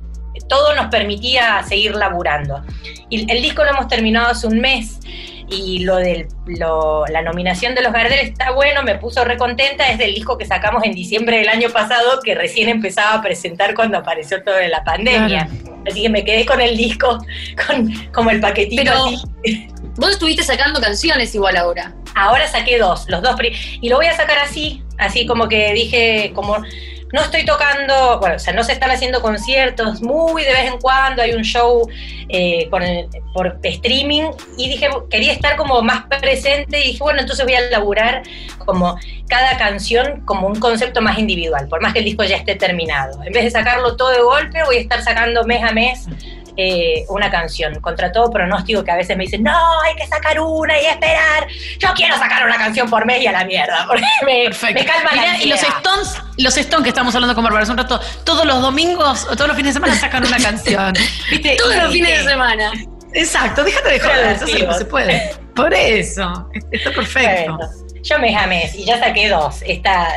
todo 0.49 0.75
nos 0.75 0.87
permitía 0.87 1.61
seguir 1.63 1.95
laburando. 1.95 2.63
Y 3.09 3.31
el 3.31 3.41
disco 3.41 3.63
lo 3.63 3.69
hemos 3.69 3.87
terminado 3.87 4.31
hace 4.31 4.47
un 4.47 4.59
mes 4.59 4.99
y 5.49 5.79
lo 5.79 5.97
de 5.97 6.27
la 6.47 7.21
nominación 7.21 7.75
de 7.75 7.81
los 7.81 7.93
Gardel 7.93 8.19
está 8.19 8.51
bueno, 8.51 8.83
me 8.83 8.95
puso 8.95 9.23
recontenta, 9.23 9.89
es 9.89 9.97
del 9.97 10.13
disco 10.13 10.37
que 10.37 10.45
sacamos 10.45 10.83
en 10.83 10.93
diciembre 10.93 11.37
del 11.37 11.49
año 11.49 11.69
pasado, 11.69 12.19
que 12.23 12.35
recién 12.35 12.69
empezaba 12.69 13.15
a 13.15 13.21
presentar 13.21 13.75
cuando 13.75 13.97
apareció 13.97 14.43
todo 14.43 14.55
de 14.55 14.69
la 14.69 14.83
pandemia. 14.83 15.47
Así 15.87 16.01
que 16.01 16.09
me 16.09 16.25
quedé 16.25 16.45
con 16.45 16.61
el 16.61 16.75
disco, 16.75 17.19
con 17.67 17.93
como 18.11 18.31
el 18.31 18.39
paquetito 18.39 18.83
Pero 18.83 19.65
Vos 19.97 20.11
estuviste 20.11 20.43
sacando 20.43 20.81
canciones 20.81 21.33
igual 21.35 21.55
ahora. 21.55 21.93
Ahora 22.15 22.47
saqué 22.47 22.77
dos, 22.77 23.05
los 23.07 23.21
dos. 23.21 23.35
Y 23.81 23.87
lo 23.87 23.97
voy 23.97 24.07
a 24.07 24.15
sacar 24.15 24.39
así, 24.39 24.83
así 24.97 25.25
como 25.25 25.47
que 25.47 25.73
dije, 25.73 26.31
como 26.33 26.57
no 27.15 27.21
estoy 27.21 27.45
tocando, 27.45 28.19
bueno, 28.19 28.35
o 28.35 28.39
sea, 28.39 28.53
no 28.53 28.61
se 28.61 28.73
están 28.73 28.91
haciendo 28.91 29.21
conciertos, 29.21 30.01
muy 30.01 30.43
de 30.43 30.51
vez 30.51 30.65
en 30.65 30.77
cuando 30.79 31.21
hay 31.21 31.31
un 31.31 31.43
show 31.43 31.87
eh, 32.27 32.67
por, 32.69 32.83
por, 33.33 33.57
streaming 33.63 34.31
y 34.57 34.67
dije, 34.67 34.89
quería 35.09 35.31
estar 35.31 35.55
como 35.55 35.81
más 35.81 36.07
presente 36.07 36.77
y 36.81 36.87
dije, 36.91 36.99
bueno, 36.99 37.21
entonces 37.21 37.45
voy 37.45 37.55
a 37.55 37.61
laburar 37.69 38.23
como 38.65 38.97
cada 39.29 39.57
canción 39.57 40.25
como 40.25 40.47
un 40.47 40.59
concepto 40.59 41.01
más 41.01 41.17
individual, 41.17 41.69
por 41.69 41.81
más 41.81 41.93
que 41.93 41.99
el 41.99 42.05
disco 42.05 42.25
ya 42.25 42.35
esté 42.35 42.55
terminado. 42.55 43.23
En 43.23 43.31
vez 43.31 43.45
de 43.45 43.51
sacarlo 43.51 43.95
todo 43.95 44.09
de 44.09 44.19
golpe, 44.19 44.63
voy 44.65 44.75
a 44.75 44.81
estar 44.81 45.01
sacando 45.01 45.45
mes 45.45 45.63
a 45.63 45.71
mes 45.71 46.09
eh, 46.57 47.05
una 47.09 47.29
canción, 47.29 47.79
contra 47.81 48.11
todo 48.11 48.31
pronóstico 48.31 48.83
que 48.83 48.91
a 48.91 48.95
veces 48.95 49.17
me 49.17 49.25
dicen, 49.25 49.43
no, 49.43 49.81
hay 49.81 49.95
que 49.95 50.07
sacar 50.07 50.39
una 50.39 50.79
y 50.79 50.85
esperar. 50.85 51.47
Yo 51.79 51.89
quiero 51.95 52.17
sacar 52.17 52.45
una 52.45 52.57
canción 52.57 52.89
por 52.89 53.05
mes 53.05 53.21
y 53.21 53.27
a 53.27 53.31
la 53.31 53.45
mierda, 53.45 53.85
porque 53.87 54.03
me, 54.25 54.85
calma 54.85 55.13
la 55.13 55.37
Y 55.37 55.47
los 55.47 55.61
Stones, 55.61 56.21
los 56.37 56.57
Stones 56.57 56.83
que 56.83 56.89
estamos 56.89 57.13
hablando 57.15 57.35
con 57.35 57.43
Bárbara 57.43 57.63
hace 57.63 57.71
un 57.71 57.77
rato, 57.77 57.99
todos 58.23 58.45
los 58.45 58.61
domingos 58.61 59.25
o 59.25 59.35
todos 59.35 59.47
los 59.47 59.57
fines 59.57 59.73
de 59.73 59.81
semana 59.81 59.99
sacan 59.99 60.25
una 60.25 60.37
canción. 60.37 60.93
Todos 61.57 61.75
los 61.75 61.91
fines 61.91 62.23
de 62.23 62.29
semana. 62.31 62.71
Exacto, 63.13 63.63
déjate 63.63 63.91
de 63.91 63.99
joder, 63.99 64.25
eso 64.27 64.45
sí, 64.45 64.65
se 64.77 64.85
puede. 64.85 65.35
Por 65.55 65.73
eso, 65.73 66.49
está 66.71 66.91
perfecto. 66.91 67.57
yo 68.03 68.19
me 68.19 68.33
jamé 68.33 68.69
y 68.75 68.85
ya 68.85 68.99
saqué 68.99 69.29
dos. 69.29 69.61
Está 69.65 70.09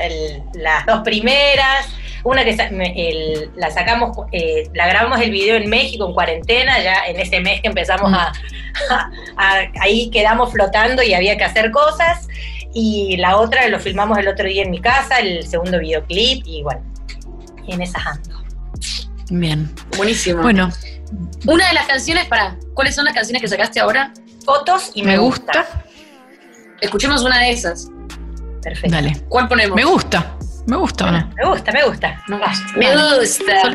las 0.55 0.85
dos 0.85 1.01
primeras, 1.05 1.87
una 2.25 2.45
que 2.45 3.49
la 3.57 3.71
sacamos, 3.71 4.17
eh, 4.33 4.69
la 4.75 4.89
grabamos 4.89 5.21
el 5.21 5.31
video 5.31 5.57
en 5.57 5.69
México 5.69 6.07
en 6.07 6.15
cuarentena, 6.15 6.83
ya 6.83 7.07
en 7.07 7.19
ese 7.19 7.41
mes 7.41 7.61
que 7.61 7.69
empezamos 7.69 8.13
a, 9.37 9.63
ahí 9.81 10.11
quedamos 10.11 10.53
flotando 10.53 11.03
y 11.03 11.15
había 11.15 11.37
que 11.37 11.45
hacer 11.45 11.71
cosas. 11.71 12.29
Y 12.75 13.17
la 13.17 13.39
otra 13.39 13.67
lo 13.69 13.81
filmamos 13.81 14.19
el 14.19 14.29
otro 14.29 14.47
día 14.47 14.63
en 14.63 14.71
mi 14.71 14.81
casa, 14.81 15.19
el 15.19 15.47
segundo 15.47 15.79
videoclip, 15.79 16.43
y 16.47 16.63
bueno, 16.63 16.83
en 17.67 17.83
esas 17.83 18.07
ando. 18.07 18.43
Bien. 19.31 19.71
Buenísimo. 19.97 20.43
Bueno. 20.43 20.71
Una 21.47 21.69
de 21.69 21.75
las 21.75 21.87
canciones, 21.87 22.27
para, 22.27 22.57
¿cuáles 22.75 22.95
son 22.95 23.05
las 23.05 23.15
canciones 23.15 23.41
que 23.41 23.49
sacaste 23.49 23.81
ahora? 23.81 24.13
Fotos 24.45 24.93
y 24.95 25.03
me, 25.03 25.19
gusta. 25.19 25.67
Escuchemos 26.81 27.23
una 27.23 27.41
de 27.41 27.51
esas. 27.51 27.89
Perfecto. 28.63 28.95
Dale. 28.95 29.21
¿Cuál 29.29 29.49
ponemos? 29.49 29.77
Me 29.77 29.85
gusta. 29.85 30.37
Me 30.69 30.77
gusta? 30.77 31.11
Me 31.11 31.47
gusta, 31.47 31.73
me 31.73 31.83
gusta. 31.83 32.23
Me 32.29 32.37
gusta. 32.95 33.71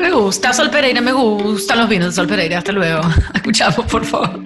me 0.00 0.10
gusta. 0.12 0.52
Sol 0.52 0.70
Pereira, 0.70 1.00
me 1.00 1.10
gustan 1.10 1.78
los 1.78 1.88
vinos 1.88 2.10
de 2.10 2.12
Sol 2.12 2.28
Pereira. 2.28 2.58
Hasta 2.58 2.70
luego. 2.70 3.00
Escuchamos, 3.34 3.84
por 3.86 4.04
favor. 4.04 4.40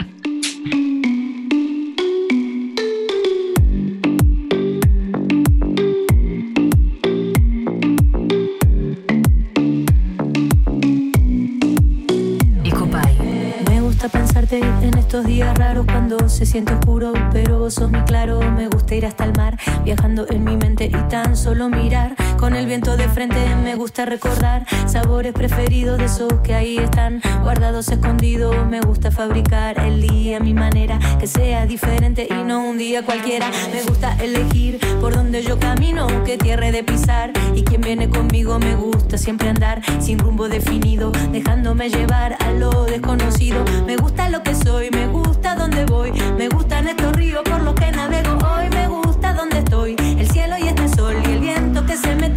Días 15.08 15.56
raros 15.56 15.86
cuando 15.86 16.28
se 16.28 16.44
siente 16.44 16.74
oscuro, 16.74 17.14
pero 17.32 17.58
vos 17.58 17.74
sos 17.74 17.90
mi 17.90 18.00
claro. 18.02 18.40
Me 18.52 18.68
gusta 18.68 18.94
ir 18.94 19.06
hasta 19.06 19.24
el 19.24 19.32
mar, 19.32 19.56
viajando 19.82 20.26
en 20.28 20.44
mi 20.44 20.56
mente 20.56 20.84
y 20.84 21.08
tan 21.08 21.34
solo 21.34 21.70
mirar. 21.70 22.14
Con 22.38 22.54
el 22.54 22.66
viento 22.66 22.96
de 22.96 23.08
frente 23.08 23.36
me 23.64 23.74
gusta 23.74 24.04
recordar 24.04 24.64
sabores 24.86 25.32
preferidos 25.32 25.98
de 25.98 26.04
esos 26.04 26.32
que 26.44 26.54
ahí 26.54 26.78
están 26.78 27.20
guardados 27.42 27.88
escondidos. 27.88 28.54
Me 28.68 28.80
gusta 28.80 29.10
fabricar 29.10 29.78
el 29.84 30.00
día 30.00 30.36
a 30.36 30.40
mi 30.40 30.54
manera, 30.54 30.98
que 31.18 31.26
sea 31.26 31.66
diferente 31.66 32.28
y 32.30 32.44
no 32.44 32.64
un 32.64 32.78
día 32.78 33.04
cualquiera. 33.04 33.50
Me 33.72 33.82
gusta 33.82 34.16
elegir 34.22 34.78
por 35.00 35.14
donde 35.14 35.42
yo 35.42 35.58
camino, 35.58 36.06
qué 36.24 36.38
tierra 36.38 36.70
de 36.70 36.84
pisar. 36.84 37.32
Y 37.54 37.64
quien 37.64 37.80
viene 37.80 38.08
conmigo 38.08 38.58
me 38.60 38.76
gusta 38.76 39.18
siempre 39.18 39.48
andar 39.48 39.82
sin 40.00 40.18
rumbo 40.18 40.48
definido, 40.48 41.10
dejándome 41.32 41.90
llevar 41.90 42.36
a 42.38 42.52
lo 42.52 42.84
desconocido. 42.84 43.64
Me 43.84 43.96
gusta 43.96 44.28
lo 44.28 44.42
que 44.44 44.54
soy, 44.54 44.90
me 44.90 45.08
gusta 45.08 45.56
donde 45.56 45.84
voy, 45.86 46.12
me 46.36 46.48
gustan 46.48 46.86
estos 46.86 47.14
ríos 47.16 47.42
por 47.42 47.62
los 47.62 47.74
que 47.74 47.90
navego 47.90 48.38
hoy, 48.46 48.68
me 48.70 48.86
gusta 48.86 49.32
donde 49.32 49.58
estoy, 49.58 49.96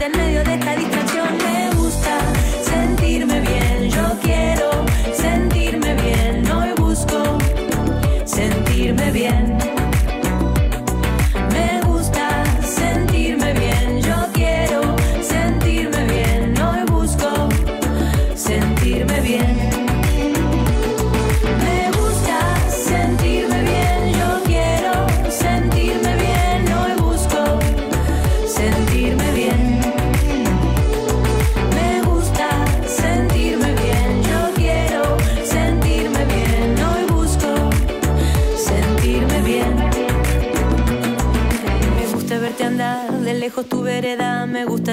en 0.03 0.11
medio 0.17 0.43
de 0.43 0.55
esta 0.55 0.75
distracción, 0.75 1.27
me 1.37 1.75
gusta 1.75 2.17
sentirme 2.63 3.39
bien, 3.41 3.89
yo 3.89 4.17
quiero 4.23 4.69
sentirme 5.13 5.93
bien, 5.93 6.51
hoy 6.51 6.71
busco 6.77 7.37
sentirme 8.25 9.11
bien. 9.11 9.60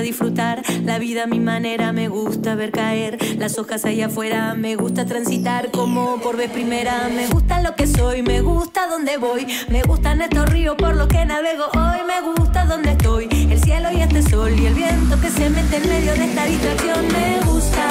Disfrutar. 0.08 0.62
La 0.84 0.98
vida 0.98 1.24
a 1.24 1.26
mi 1.26 1.38
manera, 1.38 1.92
me 1.92 2.08
gusta 2.08 2.54
ver 2.54 2.70
caer 2.70 3.18
las 3.38 3.58
hojas 3.58 3.84
allá 3.84 4.06
afuera, 4.06 4.54
me 4.54 4.74
gusta 4.74 5.04
transitar 5.04 5.70
como 5.70 6.18
por 6.20 6.36
vez 6.36 6.50
primera, 6.50 7.10
me 7.14 7.26
gusta 7.26 7.60
lo 7.60 7.74
que 7.74 7.86
soy, 7.86 8.22
me 8.22 8.40
gusta 8.40 8.86
donde 8.86 9.18
voy, 9.18 9.46
me 9.68 9.82
gustan 9.82 10.22
estos 10.22 10.48
ríos 10.48 10.76
por 10.76 10.96
los 10.96 11.08
que 11.08 11.24
navego 11.26 11.64
hoy, 11.74 12.00
me 12.06 12.20
gusta 12.22 12.64
donde 12.64 12.92
estoy, 12.92 13.28
el 13.50 13.60
cielo 13.60 13.88
y 13.92 14.00
este 14.00 14.22
sol 14.22 14.50
y 14.58 14.66
el 14.66 14.74
viento 14.74 15.20
que 15.20 15.28
se 15.28 15.50
mete 15.50 15.76
en 15.76 15.88
medio 15.88 16.12
de 16.14 16.24
esta 16.24 16.44
distracción, 16.46 17.06
me 17.08 17.40
gusta 17.50 17.84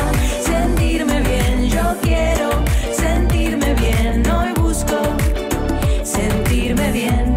sentirme 0.44 1.22
bien, 1.22 1.70
yo 1.70 1.96
quiero 2.02 2.50
sentirme 2.94 3.76
bien, 3.76 4.24
hoy 4.32 4.54
busco 4.60 4.98
sentirme 6.04 6.92
bien. 6.92 7.37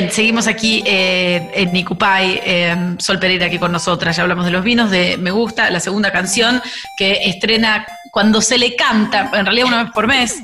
Bien, 0.00 0.12
seguimos 0.12 0.46
aquí 0.46 0.82
eh, 0.86 1.50
en 1.52 1.74
Nicupay, 1.74 2.40
eh, 2.42 2.94
Sol 2.96 3.18
Pereira 3.18 3.46
aquí 3.46 3.58
con 3.58 3.70
nosotras, 3.70 4.16
ya 4.16 4.22
hablamos 4.22 4.46
de 4.46 4.50
los 4.50 4.64
vinos, 4.64 4.90
de 4.90 5.18
Me 5.18 5.30
Gusta, 5.30 5.68
la 5.68 5.78
segunda 5.78 6.10
canción 6.10 6.62
que 6.96 7.28
estrena 7.28 7.86
cuando 8.10 8.40
se 8.40 8.56
le 8.56 8.76
canta, 8.76 9.30
en 9.34 9.44
realidad 9.44 9.66
una 9.66 9.82
vez 9.84 9.92
por 9.92 10.06
mes, 10.06 10.42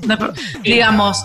digamos, 0.63 1.25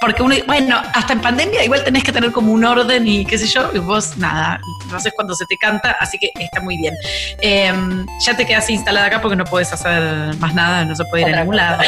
porque 0.00 0.22
uno, 0.22 0.34
bueno, 0.46 0.80
hasta 0.94 1.12
en 1.12 1.20
pandemia 1.20 1.62
igual 1.62 1.84
tenés 1.84 2.02
que 2.02 2.12
tener 2.12 2.32
como 2.32 2.50
un 2.50 2.64
orden 2.64 3.06
y 3.06 3.26
qué 3.26 3.36
sé 3.36 3.46
yo, 3.46 3.70
y 3.74 3.78
vos 3.78 4.16
nada, 4.16 4.58
no 4.90 4.98
sé 4.98 5.12
cuándo 5.12 5.34
se 5.34 5.44
te 5.44 5.58
canta, 5.58 5.98
así 6.00 6.16
que 6.18 6.30
está 6.40 6.62
muy 6.62 6.78
bien. 6.78 6.94
Em, 7.42 8.06
ya 8.24 8.34
te 8.34 8.46
quedas 8.46 8.70
instalada 8.70 9.08
acá 9.08 9.20
porque 9.20 9.36
no 9.36 9.44
puedes 9.44 9.70
hacer 9.70 10.34
más 10.36 10.54
nada, 10.54 10.86
no 10.86 10.96
se 10.96 11.04
puede 11.04 11.28
ir 11.28 11.34
a 11.34 11.40
ningún 11.40 11.56
lado. 11.56 11.82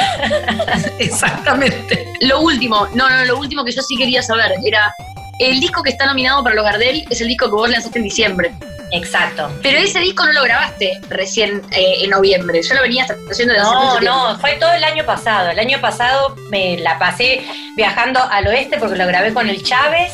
Exactamente. 0.98 2.12
Lo 2.20 2.40
último, 2.42 2.88
no, 2.94 3.08
no, 3.08 3.24
lo 3.24 3.38
último 3.38 3.64
que 3.64 3.72
yo 3.72 3.80
sí 3.80 3.96
quería 3.96 4.20
saber 4.20 4.52
era 4.62 4.94
el 5.38 5.60
disco 5.60 5.82
que 5.82 5.90
está 5.90 6.06
nominado 6.06 6.42
para 6.42 6.54
los 6.54 6.64
Gardel 6.64 7.06
es 7.10 7.20
el 7.20 7.28
disco 7.28 7.46
que 7.46 7.52
vos 7.52 7.68
lanzaste 7.68 7.98
en 7.98 8.04
diciembre. 8.04 8.52
Exacto. 8.92 9.50
Pero 9.62 9.78
ese 9.78 9.98
disco 10.00 10.24
no 10.24 10.32
lo 10.32 10.44
grabaste 10.44 11.00
recién 11.08 11.62
eh, 11.72 11.96
en 12.02 12.10
noviembre. 12.10 12.62
Yo 12.62 12.74
lo 12.74 12.82
venía 12.82 13.04
haciendo 13.04 13.54
desde 13.54 13.64
no, 13.64 13.94
hace 13.94 14.04
No, 14.04 14.32
no, 14.32 14.38
fue 14.38 14.52
todo 14.54 14.72
el 14.72 14.84
año 14.84 15.04
pasado. 15.04 15.50
El 15.50 15.58
año 15.58 15.80
pasado 15.80 16.36
me 16.50 16.78
la 16.78 16.98
pasé 16.98 17.42
viajando 17.76 18.20
al 18.22 18.46
oeste 18.46 18.78
porque 18.78 18.96
lo 18.96 19.06
grabé 19.06 19.34
con 19.34 19.48
el 19.48 19.62
Chávez, 19.62 20.12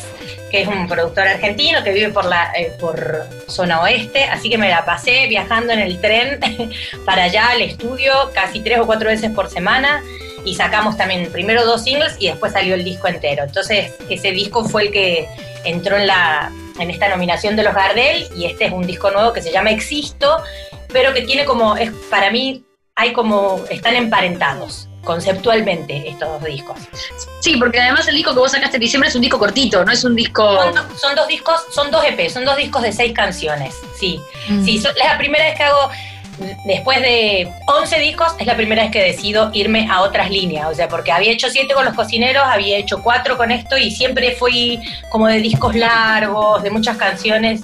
que 0.49 0.61
es 0.61 0.67
un 0.67 0.87
productor 0.87 1.27
argentino 1.27 1.83
que 1.83 1.91
vive 1.91 2.09
por 2.09 2.25
la 2.25 2.51
eh, 2.57 2.73
por 2.79 3.27
zona 3.47 3.81
oeste, 3.81 4.25
así 4.25 4.49
que 4.49 4.57
me 4.57 4.69
la 4.69 4.85
pasé 4.85 5.27
viajando 5.27 5.73
en 5.73 5.79
el 5.79 6.01
tren 6.01 6.39
para 7.05 7.23
allá 7.23 7.49
al 7.49 7.61
estudio 7.61 8.13
casi 8.33 8.59
tres 8.59 8.79
o 8.79 8.85
cuatro 8.85 9.09
veces 9.09 9.31
por 9.31 9.49
semana 9.49 10.01
y 10.45 10.55
sacamos 10.55 10.97
también 10.97 11.31
primero 11.31 11.65
dos 11.65 11.83
singles 11.83 12.15
y 12.19 12.27
después 12.27 12.53
salió 12.53 12.75
el 12.75 12.83
disco 12.83 13.07
entero. 13.07 13.43
Entonces 13.43 13.93
ese 14.09 14.31
disco 14.31 14.65
fue 14.65 14.83
el 14.83 14.91
que 14.91 15.27
entró 15.63 15.97
en, 15.97 16.07
la, 16.07 16.51
en 16.79 16.89
esta 16.89 17.09
nominación 17.09 17.55
de 17.55 17.63
los 17.63 17.73
Gardel 17.73 18.27
y 18.35 18.45
este 18.45 18.65
es 18.65 18.71
un 18.71 18.85
disco 18.85 19.11
nuevo 19.11 19.33
que 19.33 19.41
se 19.41 19.51
llama 19.51 19.71
Existo, 19.71 20.43
pero 20.91 21.13
que 21.13 21.21
tiene 21.21 21.45
como, 21.45 21.75
es, 21.77 21.91
para 22.09 22.31
mí 22.31 22.63
hay 22.95 23.13
como, 23.13 23.63
están 23.69 23.95
emparentados 23.95 24.87
conceptualmente 25.03 26.07
estos 26.07 26.29
dos 26.29 26.43
discos. 26.43 26.77
Sí, 27.41 27.57
porque 27.57 27.79
además 27.79 28.07
el 28.07 28.15
disco 28.15 28.33
que 28.33 28.39
vos 28.39 28.51
sacaste 28.51 28.77
en 28.77 28.81
diciembre 28.81 29.09
es 29.09 29.15
un 29.15 29.21
disco 29.21 29.37
cortito, 29.37 29.83
no 29.83 29.91
es 29.91 30.03
un 30.03 30.15
disco... 30.15 30.59
Son, 30.95 31.15
dos 31.15 31.27
discos, 31.27 31.61
son 31.71 31.91
dos 31.91 32.03
EP, 32.05 32.29
son 32.29 32.45
dos 32.45 32.55
discos 32.55 32.81
de 32.81 32.93
seis 32.93 33.13
canciones, 33.13 33.75
sí. 33.99 34.19
Mm. 34.47 34.63
Sí, 34.63 34.77
es 34.77 34.83
la 34.83 35.17
primera 35.17 35.43
vez 35.43 35.57
que 35.57 35.63
hago 35.63 35.89
después 36.65 37.01
de 37.01 37.51
11 37.67 37.99
discos, 37.99 38.33
es 38.39 38.47
la 38.47 38.55
primera 38.55 38.83
vez 38.83 38.91
que 38.91 39.01
decido 39.01 39.51
irme 39.53 39.87
a 39.89 40.01
otras 40.01 40.29
líneas. 40.29 40.67
O 40.69 40.73
sea, 40.73 40.87
porque 40.87 41.11
había 41.11 41.31
hecho 41.31 41.49
7 41.49 41.73
con 41.73 41.85
los 41.85 41.93
cocineros, 41.93 42.43
había 42.45 42.77
hecho 42.77 43.01
4 43.01 43.37
con 43.37 43.51
esto 43.51 43.77
y 43.77 43.91
siempre 43.91 44.35
fui 44.35 44.79
como 45.09 45.27
de 45.27 45.39
discos 45.39 45.75
largos, 45.75 46.63
de 46.63 46.71
muchas 46.71 46.97
canciones. 46.97 47.61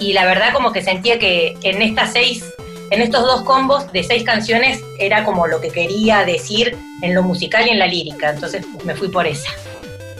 Y 0.00 0.12
la 0.12 0.24
verdad, 0.24 0.52
como 0.52 0.72
que 0.72 0.82
sentía 0.82 1.18
que 1.18 1.54
en 1.62 1.82
estas 1.82 2.12
6 2.12 2.44
en 2.92 3.00
estos 3.00 3.22
dos 3.22 3.42
combos 3.44 3.90
de 3.90 4.04
seis 4.04 4.22
canciones 4.22 4.78
era 4.98 5.24
como 5.24 5.46
lo 5.46 5.62
que 5.62 5.70
quería 5.70 6.26
decir 6.26 6.76
en 7.00 7.14
lo 7.14 7.22
musical 7.22 7.66
y 7.66 7.70
en 7.70 7.78
la 7.78 7.86
lírica. 7.86 8.28
Entonces 8.28 8.66
me 8.84 8.94
fui 8.94 9.08
por 9.08 9.26
esa. 9.26 9.48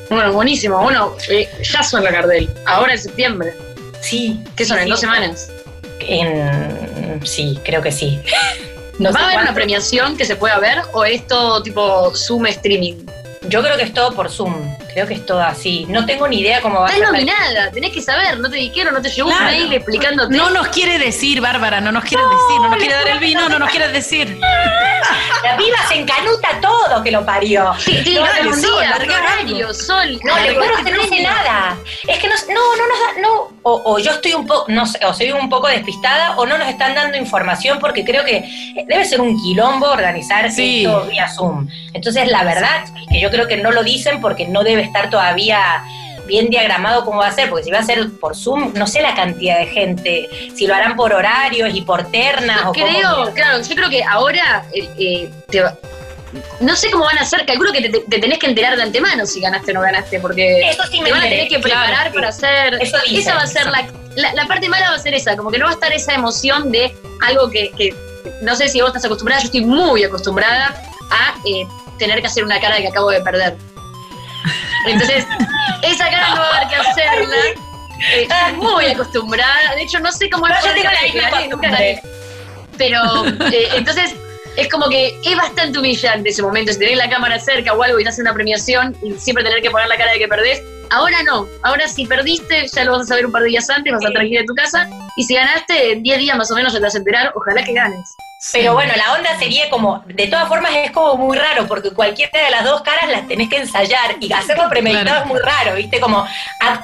Bueno, 0.09 0.33
buenísimo. 0.33 0.79
Bueno, 0.79 1.15
eh, 1.29 1.47
ya 1.62 1.83
son 1.83 2.03
la 2.03 2.11
Gardel. 2.11 2.49
Ahora 2.65 2.95
en 2.95 2.99
septiembre. 2.99 3.53
Sí. 4.01 4.41
¿Qué 4.57 4.65
son? 4.65 4.79
¿En 4.79 4.89
dos 4.89 5.01
semanas? 5.01 5.52
En... 6.09 7.21
Sí, 7.25 7.59
creo 7.65 7.83
que 7.83 7.93
sí. 7.93 8.21
¿Va 9.05 9.21
a 9.21 9.25
haber 9.25 9.39
una 9.41 9.55
premiación 9.55 10.17
que 10.17 10.25
se 10.25 10.37
pueda 10.37 10.59
ver 10.59 10.83
o 10.93 11.05
es 11.05 11.27
todo 11.27 11.63
tipo 11.63 12.15
Zoom 12.15 12.47
streaming? 12.47 12.95
Yo 13.49 13.61
creo 13.63 13.77
que 13.77 13.83
es 13.83 13.93
todo 13.93 14.15
por 14.15 14.31
Zoom. 14.31 14.55
Creo 14.93 15.07
que 15.07 15.15
es 15.15 15.27
todo 15.27 15.43
así. 15.43 15.85
No 15.89 16.07
tengo 16.07 16.29
ni 16.29 16.41
idea 16.41 16.61
cómo 16.61 16.81
va 16.81 16.87
a 16.87 16.89
ser. 16.91 16.99
Estás 16.99 17.13
nominada, 17.13 17.71
tenés 17.73 17.93
que 17.93 18.01
saber. 18.01 18.39
No 18.39 18.49
te 18.49 18.57
dijeron, 18.57 18.95
no 18.95 19.03
te 19.03 19.11
llegó 19.11 19.31
un 19.31 19.45
mail 19.45 19.73
explicándote. 19.73 20.37
No 20.37 20.51
nos 20.51 20.69
quiere 20.69 20.99
decir, 20.99 21.41
Bárbara, 21.41 21.81
no 21.81 21.91
nos 21.91 22.05
quiere 22.05 22.23
decir. 22.23 22.61
No 22.61 22.69
nos 22.69 22.77
quiere 22.79 22.95
dar 22.95 23.09
el 23.09 23.19
vino, 23.19 23.49
no 23.49 23.59
nos 23.59 23.71
quiere 23.71 23.89
decir. 23.89 24.39
La 25.45 25.57
piba 25.57 25.77
se 25.89 25.97
encanuta 25.97 26.61
todo 26.61 27.03
que 27.03 27.11
lo 27.11 27.27
parió. 27.27 27.75
Sí, 27.79 28.01
sí, 28.05 28.15
no, 28.15 28.21
no, 28.23 28.55
sol, 28.55 29.75
sol. 29.75 30.21
No, 30.23 30.39
le 30.39 30.55
juro 30.55 30.85
que 30.85 30.93
no 30.93 31.23
nada. 31.23 31.77
Es 32.07 32.19
que 32.21 32.29
no, 32.29 32.35
no, 32.49 32.77
no 32.77 32.89
nos 32.89 32.99
da, 32.99 33.21
no. 33.23 33.52
O, 33.64 33.99
yo 33.99 34.11
estoy 34.11 34.35
un 34.35 34.47
poco, 34.47 34.64
no 34.69 34.87
sé, 34.87 35.04
o 35.07 35.14
soy 35.14 35.31
un 35.31 35.49
poco 35.49 35.69
despistada, 35.69 36.37
o 36.37 36.47
no 36.47 36.59
nos 36.59 36.69
están 36.69 36.95
dando 36.95 37.16
información 37.16 37.78
porque 37.78 38.04
creo 38.04 38.25
que 38.25 38.45
debe 38.88 39.04
ser 39.04 39.21
un 39.21 39.40
quilombo 39.40 39.87
organizar 39.87 40.47
esto 40.47 41.07
vía 41.07 41.28
Zoom. 41.28 41.69
Entonces, 41.92 42.28
la 42.28 42.42
verdad, 42.45 42.85
que 43.11 43.21
yo 43.21 43.31
creo 43.31 43.47
que 43.47 43.59
no 43.59 43.71
lo 43.71 43.85
dicen 43.85 44.21
porque 44.21 44.49
no 44.49 44.64
debe 44.64 44.83
estar 44.83 45.11
todavía 45.11 45.85
bien 46.26 46.50
diagramado 46.50 47.04
cómo 47.04 47.19
va 47.19 47.28
a 47.28 47.33
ser, 47.33 47.50
porque 47.50 47.64
si 47.64 47.71
va 47.71 47.78
a 47.78 47.85
ser 47.85 48.11
por 48.21 48.37
Zoom, 48.37 48.73
no 48.75 48.87
sé 48.87 49.02
la 49.02 49.14
cantidad 49.14 49.59
de 49.59 49.66
gente, 49.66 50.28
si 50.54 50.66
lo 50.66 50.75
harán 50.75 50.97
por 50.97 51.12
horarios 51.12 51.75
y 51.75 51.83
por 51.83 52.11
ternas. 52.11 52.66
o 52.66 52.73
creo, 52.73 53.33
claro, 53.35 53.62
yo 53.62 53.75
creo 53.75 53.90
que 53.90 54.02
ahora 54.02 54.64
eh, 54.73 54.88
eh, 54.99 55.31
no 56.61 56.77
sé 56.77 56.91
cómo 56.91 57.05
van 57.05 57.19
a 57.19 57.23
hacer, 57.23 57.45
calculo 57.45 57.73
que 57.73 57.89
te, 57.89 58.21
tenés 58.21 58.39
que 58.39 58.47
enterar 58.47 58.77
de 58.77 58.83
antemano 58.83 59.27
si 59.27 59.41
ganaste 59.41 59.73
o 59.73 59.75
no 59.75 59.81
ganaste, 59.81 60.21
porque 60.21 60.71
Eso 60.71 60.83
sí 60.91 61.01
me 61.01 61.07
te 61.07 61.12
van 61.12 61.21
a 61.21 61.25
tener 61.25 61.49
que 61.49 61.59
preparar 61.59 62.12
para 62.12 62.29
hacer. 62.29 62.79
esa 62.81 63.35
va 63.35 63.43
a 63.43 63.47
ser 63.47 63.67
la, 63.67 64.33
la, 64.35 64.47
parte 64.47 64.69
mala 64.69 64.91
va 64.91 64.97
a 64.97 64.99
ser 64.99 65.15
esa, 65.15 65.37
como 65.37 65.51
que 65.51 65.59
no 65.59 65.67
va 65.67 65.73
a 65.73 65.75
estar 65.75 65.93
esa 65.93 66.15
emoción 66.15 66.71
de 66.71 66.95
algo 67.27 67.51
que, 67.51 67.71
que 67.77 67.95
no 68.43 68.57
sé 68.57 68.69
si 68.69 68.81
vos 68.81 68.89
estás 68.89 69.05
acostumbrada, 69.05 69.41
yo 69.41 69.47
estoy 69.47 69.65
muy 69.65 70.05
acostumbrada 70.05 70.75
a 71.11 71.35
eh, 71.47 71.67
tener 71.99 72.21
que 72.21 72.27
hacer 72.27 72.45
una 72.45 72.61
cara 72.61 72.77
de 72.77 72.83
que 72.83 72.89
acabo 72.89 73.11
de 73.11 73.21
perder. 73.21 73.57
Entonces, 74.87 75.25
esa 75.83 76.11
cara 76.11 76.31
no 76.35 76.41
va 76.41 76.49
a 76.49 76.57
haber 76.57 76.69
que 76.69 76.77
hacerla. 76.77 77.37
Eh, 78.15 78.23
estoy 78.23 78.53
muy 78.57 78.87
acostumbrada. 78.87 79.75
De 79.77 79.83
hecho, 79.83 80.01
no 80.01 80.11
sé 80.11 80.29
cómo 80.29 80.47
es 80.49 80.53
la 80.53 80.61
Pero, 82.77 83.27
eh, 83.53 83.69
entonces, 83.75 84.15
es 84.57 84.69
como 84.69 84.89
que 84.89 85.19
es 85.25 85.37
bastante 85.37 85.79
humillante 85.79 86.29
ese 86.29 86.43
momento. 86.43 86.73
Si 86.73 86.79
tenés 86.79 86.97
la 86.97 87.09
cámara 87.09 87.39
cerca 87.39 87.73
o 87.73 87.83
algo 87.83 87.99
y 87.99 88.03
te 88.03 88.11
hace 88.11 88.23
una 88.23 88.35
premiación 88.35 88.97
y 89.03 89.13
siempre 89.15 89.45
tener 89.45 89.63
que 89.63 89.71
poner 89.71 89.89
la 89.89 89.97
cara 89.97 90.13
de 90.13 90.19
que 90.19 90.29
perdés. 90.29 90.63
Ahora 90.91 91.23
no. 91.23 91.47
Ahora 91.63 91.89
si 91.89 92.07
perdiste, 92.07 92.67
ya 92.69 92.85
lo 92.85 92.93
vas 92.93 93.03
a 93.03 93.07
saber 93.07 93.27
un 93.27 93.33
par 93.33 93.43
de 93.43 93.49
días 93.49 93.69
antes, 93.71 93.93
vas 93.93 94.05
a 94.05 94.11
tranquila 94.11 94.41
en 94.41 94.47
tu 94.47 94.55
casa. 94.55 94.89
Y 95.17 95.25
si 95.25 95.35
ganaste, 95.35 95.93
en 95.93 96.03
10 96.03 96.19
días 96.19 96.37
más 96.37 96.51
o 96.51 96.55
menos 96.55 96.73
ya 96.73 96.79
te 96.79 96.85
vas 96.85 96.95
a 96.95 96.99
enterar. 96.99 97.33
Ojalá 97.35 97.65
que 97.65 97.73
ganes. 97.73 98.09
Pero 98.51 98.75
bueno, 98.75 98.93
la 98.97 99.13
onda 99.13 99.39
sería 99.39 99.71
como, 99.71 100.03
de 100.07 100.27
todas 100.27 100.49
formas 100.49 100.73
es 100.75 100.91
como 100.91 101.17
muy 101.17 101.39
raro, 101.39 101.67
porque 101.69 101.93
cualquiera 101.93 102.43
de 102.45 102.51
las 102.51 102.65
dos 102.65 102.83
caras 102.83 103.09
las 103.09 103.29
tenés 103.29 103.49
que 103.49 103.59
ensayar 103.59 104.17
y 104.19 104.33
hacerlo 104.33 104.69
premeditado 104.69 105.21
es 105.21 105.27
muy 105.27 105.39
raro, 105.39 105.77
¿viste? 105.77 106.01
Como 106.01 106.27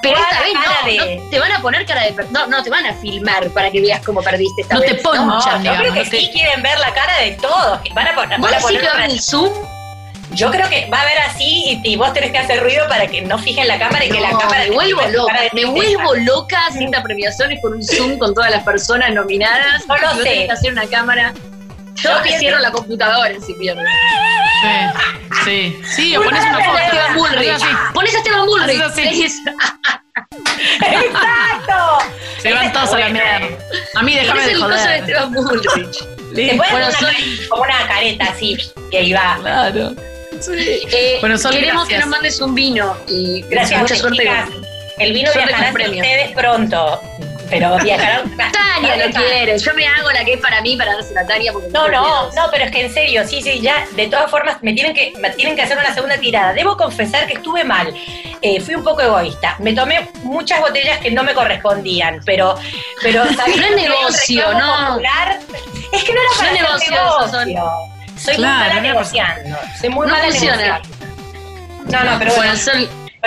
Pero 0.01 0.19
esta 0.19 0.41
vez 0.41 0.55
no, 0.55 1.31
te 1.31 1.41
van 1.41 1.53
a 1.53 1.61
poner 1.61 1.85
cara 1.85 2.03
de 2.03 2.15
no, 2.31 2.47
no 2.47 2.63
te 2.63 2.71
van 2.71 2.87
a 2.87 2.95
filmar 2.95 3.49
para 3.51 3.73
que 3.73 3.81
veas 3.81 4.05
cómo 4.05 4.23
perdiste 4.23 4.63
esta 4.63 4.75
no 4.75 4.81
vez. 4.81 4.91
Te 4.91 5.03
ponchan, 5.03 5.65
no, 5.65 5.75
yo 5.75 5.81
creo 5.81 5.95
que 5.95 6.05
sí 6.05 6.31
quieren 6.33 6.63
ver 6.63 6.79
la 6.79 6.95
cara 6.95 7.19
de 7.19 7.33
todos. 7.33 7.81
Van 7.93 8.07
a, 8.07 8.15
poner, 8.15 8.41
van 8.41 8.55
a 8.55 8.59
poner 8.59 8.81
que 8.81 9.05
en 9.05 9.21
Zoom? 9.21 9.78
Yo 10.39 10.53
creo 10.53 10.69
que 10.69 10.87
va 10.87 10.99
a 10.99 11.03
haber 11.03 11.19
así 11.19 11.81
y, 11.83 11.97
vos 11.97 12.13
tenés 12.13 12.31
que 12.31 12.39
hacer 12.39 12.63
ruido 12.63 12.87
para 12.89 13.09
que 13.09 13.23
no 13.23 13.39
fijen 13.39 13.67
la 13.67 13.77
cámara 13.77 14.05
y 14.05 14.09
que 14.09 14.21
la 14.21 14.31
cámara. 14.39 14.65
Me 14.65 14.71
vuelvo 14.71 15.03
loca. 15.09 15.41
Me 15.53 15.65
vuelvo 15.65 16.15
loca 16.15 16.61
haciendo 16.69 17.03
premiaciones 17.03 17.59
con 17.61 17.75
un 17.75 17.83
Zoom 17.83 18.19
con 18.19 18.35
todas 18.35 18.53
las 18.53 18.63
personas 18.63 19.13
nominadas. 19.13 19.85
No 19.89 19.97
lo 19.97 20.15
sé. 20.23 20.47
que 20.47 20.51
hacer 20.53 20.73
una 20.73 20.87
cámara. 20.87 21.35
Yo 21.97 22.23
que 22.23 22.39
cierro 22.39 22.61
la 22.61 22.71
computadora 22.71 23.35
si 23.45 23.53
pierdo. 23.55 23.83
Sí, 24.63 24.95
sí, 25.45 25.83
sí, 25.97 26.17
o 26.17 26.23
pones 26.23 26.45
una 26.45 26.65
foto. 26.65 26.77
A 26.77 26.85
Esteban 26.85 27.17
Bullrich. 27.17 27.65
Pones 27.93 28.15
a 28.15 28.19
Esteban 28.19 28.47
Bullrich. 28.47 28.81
¡Exacto! 30.81 31.99
Se 32.41 32.53
van 32.53 32.73
todos 32.73 32.93
a 32.93 32.99
la 32.99 33.09
mierda. 33.09 33.41
A 33.97 34.03
mí 34.03 34.15
déjame 34.15 34.47
de 34.47 34.55
joder. 34.55 34.89
de 34.89 34.99
Esteban 34.99 35.33
Bullrich. 35.33 35.99
Te 36.33 36.55
bueno, 36.55 36.93
soy 36.93 37.47
como 37.49 37.63
una 37.63 37.89
careta 37.89 38.27
así, 38.27 38.57
ahí 38.93 39.13
va. 39.13 39.39
Claro. 39.41 39.97
Sí. 40.41 40.81
Eh, 40.93 41.19
bueno, 41.21 41.37
queremos 41.51 41.89
que 41.89 41.99
nos 41.99 42.09
mandes 42.09 42.41
un 42.41 42.55
vino 42.55 42.97
y 43.07 43.43
gracias, 43.43 43.81
mucha 43.81 43.97
suerte. 43.97 44.29
El 44.99 45.13
vino 45.13 45.31
viajará 45.33 45.73
con 45.73 45.81
ustedes 45.83 46.33
pronto 46.33 47.01
pero 47.51 47.79
viajarán. 47.79 48.37
Tania 48.37 49.07
lo 49.07 49.13
quiere, 49.13 49.59
yo 49.59 49.75
me 49.75 49.87
hago 49.87 50.11
la 50.11 50.25
que 50.25 50.35
es 50.35 50.41
para 50.41 50.61
mí 50.61 50.77
para 50.77 50.95
darse 50.95 51.15
la 51.15 51.27
Tania. 51.27 51.53
Porque 51.53 51.69
no, 51.71 51.89
no, 51.89 52.31
no, 52.33 52.49
pero 52.51 52.65
es 52.65 52.71
que 52.71 52.87
en 52.87 52.93
serio, 52.93 53.27
sí, 53.27 53.43
sí, 53.43 53.61
ya, 53.61 53.87
de 53.93 54.07
todas 54.07 54.31
formas, 54.31 54.63
me 54.63 54.73
tienen 54.73 54.95
que, 54.95 55.13
me 55.19 55.31
tienen 55.31 55.57
que 55.57 55.63
hacer 55.63 55.79
una 55.79 55.93
segunda 55.95 56.19
tirada. 56.19 56.53
Debo 56.53 56.77
confesar 56.77 57.27
que 57.27 57.35
estuve 57.35 57.65
mal, 57.65 57.93
eh, 58.43 58.61
fui 58.61 58.75
un 58.75 58.85
poco 58.85 59.03
egoísta. 59.03 59.57
Me 59.59 59.73
tomé 59.73 60.11
muchas 60.23 60.61
botellas 60.61 60.99
que 60.99 61.11
no 61.11 61.25
me 61.25 61.35
correspondían, 61.35 62.21
pero, 62.25 62.57
pero 63.03 63.25
no 63.31 63.47
es 63.47 63.77
negocio, 63.77 64.53
¿no? 64.53 65.01
Es 65.93 66.05
que 66.05 66.13
no 66.13 66.21
era 66.21 66.31
para 66.39 66.53
negocio. 66.53 67.45
negocio. 67.45 67.98
Soy 68.19 68.37
muy 68.37 68.45
mala 68.45 68.81
negociando. 68.81 69.57
Soy 69.81 69.89
muy 69.91 70.07
mala 70.07 70.29
negociando. 70.29 70.89
No, 71.87 72.05
no, 72.05 72.19
pero 72.19 72.35
bueno. 72.35 72.53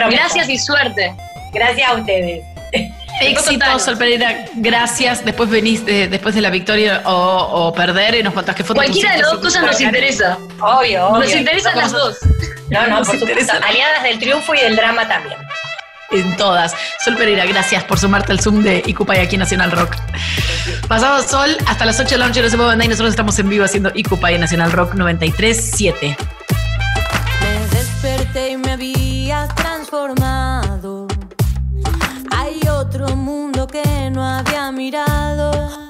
gracias 0.10 0.50
y 0.50 0.58
suerte. 0.58 1.16
Gracias 1.54 1.90
a 1.90 1.94
ustedes. 1.96 2.44
Éxito, 3.22 3.80
Sol 3.80 3.98
Pereira, 3.98 4.46
gracias. 4.56 5.24
Después 5.24 5.50
venís 5.50 5.86
después 5.86 6.34
de 6.34 6.42
la 6.42 6.50
victoria 6.50 7.04
o, 7.06 7.72
perder 7.74 8.16
y 8.16 8.24
nos 8.24 8.34
contás 8.34 8.56
qué 8.56 8.64
foto 8.64 8.76
Cualquiera 8.80 9.12
de 9.12 9.20
las 9.20 9.32
dos 9.32 9.42
cosas 9.42 9.64
nos 9.64 9.80
interesa. 9.80 10.38
Obvio, 10.60 11.08
obvio. 11.08 11.20
Nos 11.20 11.36
interesan 11.36 11.78
las 11.78 11.92
dos. 11.92 12.18
No, 12.72 12.88
no, 12.88 13.04
por 13.04 13.20
supuesto. 13.20 13.52
Aliadas 13.68 14.02
del 14.02 14.18
triunfo 14.18 14.56
y 14.56 14.62
del 14.62 14.78
drama 14.78 15.06
también. 15.06 15.38
En 16.12 16.36
todas. 16.38 16.74
Sol 17.04 17.16
Pereira, 17.18 17.46
gracias 17.46 17.84
por 17.84 18.00
sumarte 18.00 18.32
al 18.32 18.40
Zoom 18.40 18.64
de 18.64 18.84
Icupay 18.86 19.20
aquí 19.20 19.36
en 19.36 19.40
Nacional 19.40 19.72
Rock. 19.72 19.96
Pasado 20.88 21.24
Sol, 21.28 21.58
hasta 21.68 21.86
las 21.86 22.00
8 22.00 22.10
de 22.10 22.18
la 22.18 22.28
noche 22.28 22.42
no 22.42 22.50
se 22.50 22.58
puede 22.58 22.86
y 22.86 22.88
nosotros 22.88 23.12
estamos 23.12 23.38
en 23.40 23.50
vivo 23.50 23.66
haciendo 23.66 23.92
Icupay 23.94 24.36
en 24.36 24.42
Nacional 24.42 24.72
Rock 24.72 24.96
93.7. 24.96 26.18
Me 27.42 27.78
desperté 27.78 28.52
y 28.52 28.58
me 28.58 28.72
había 28.72 29.48
transformado 29.50 31.08
otro 32.82 33.16
mundo 33.16 33.68
que 33.68 34.10
no 34.12 34.26
había 34.26 34.72
mirado. 34.72 35.81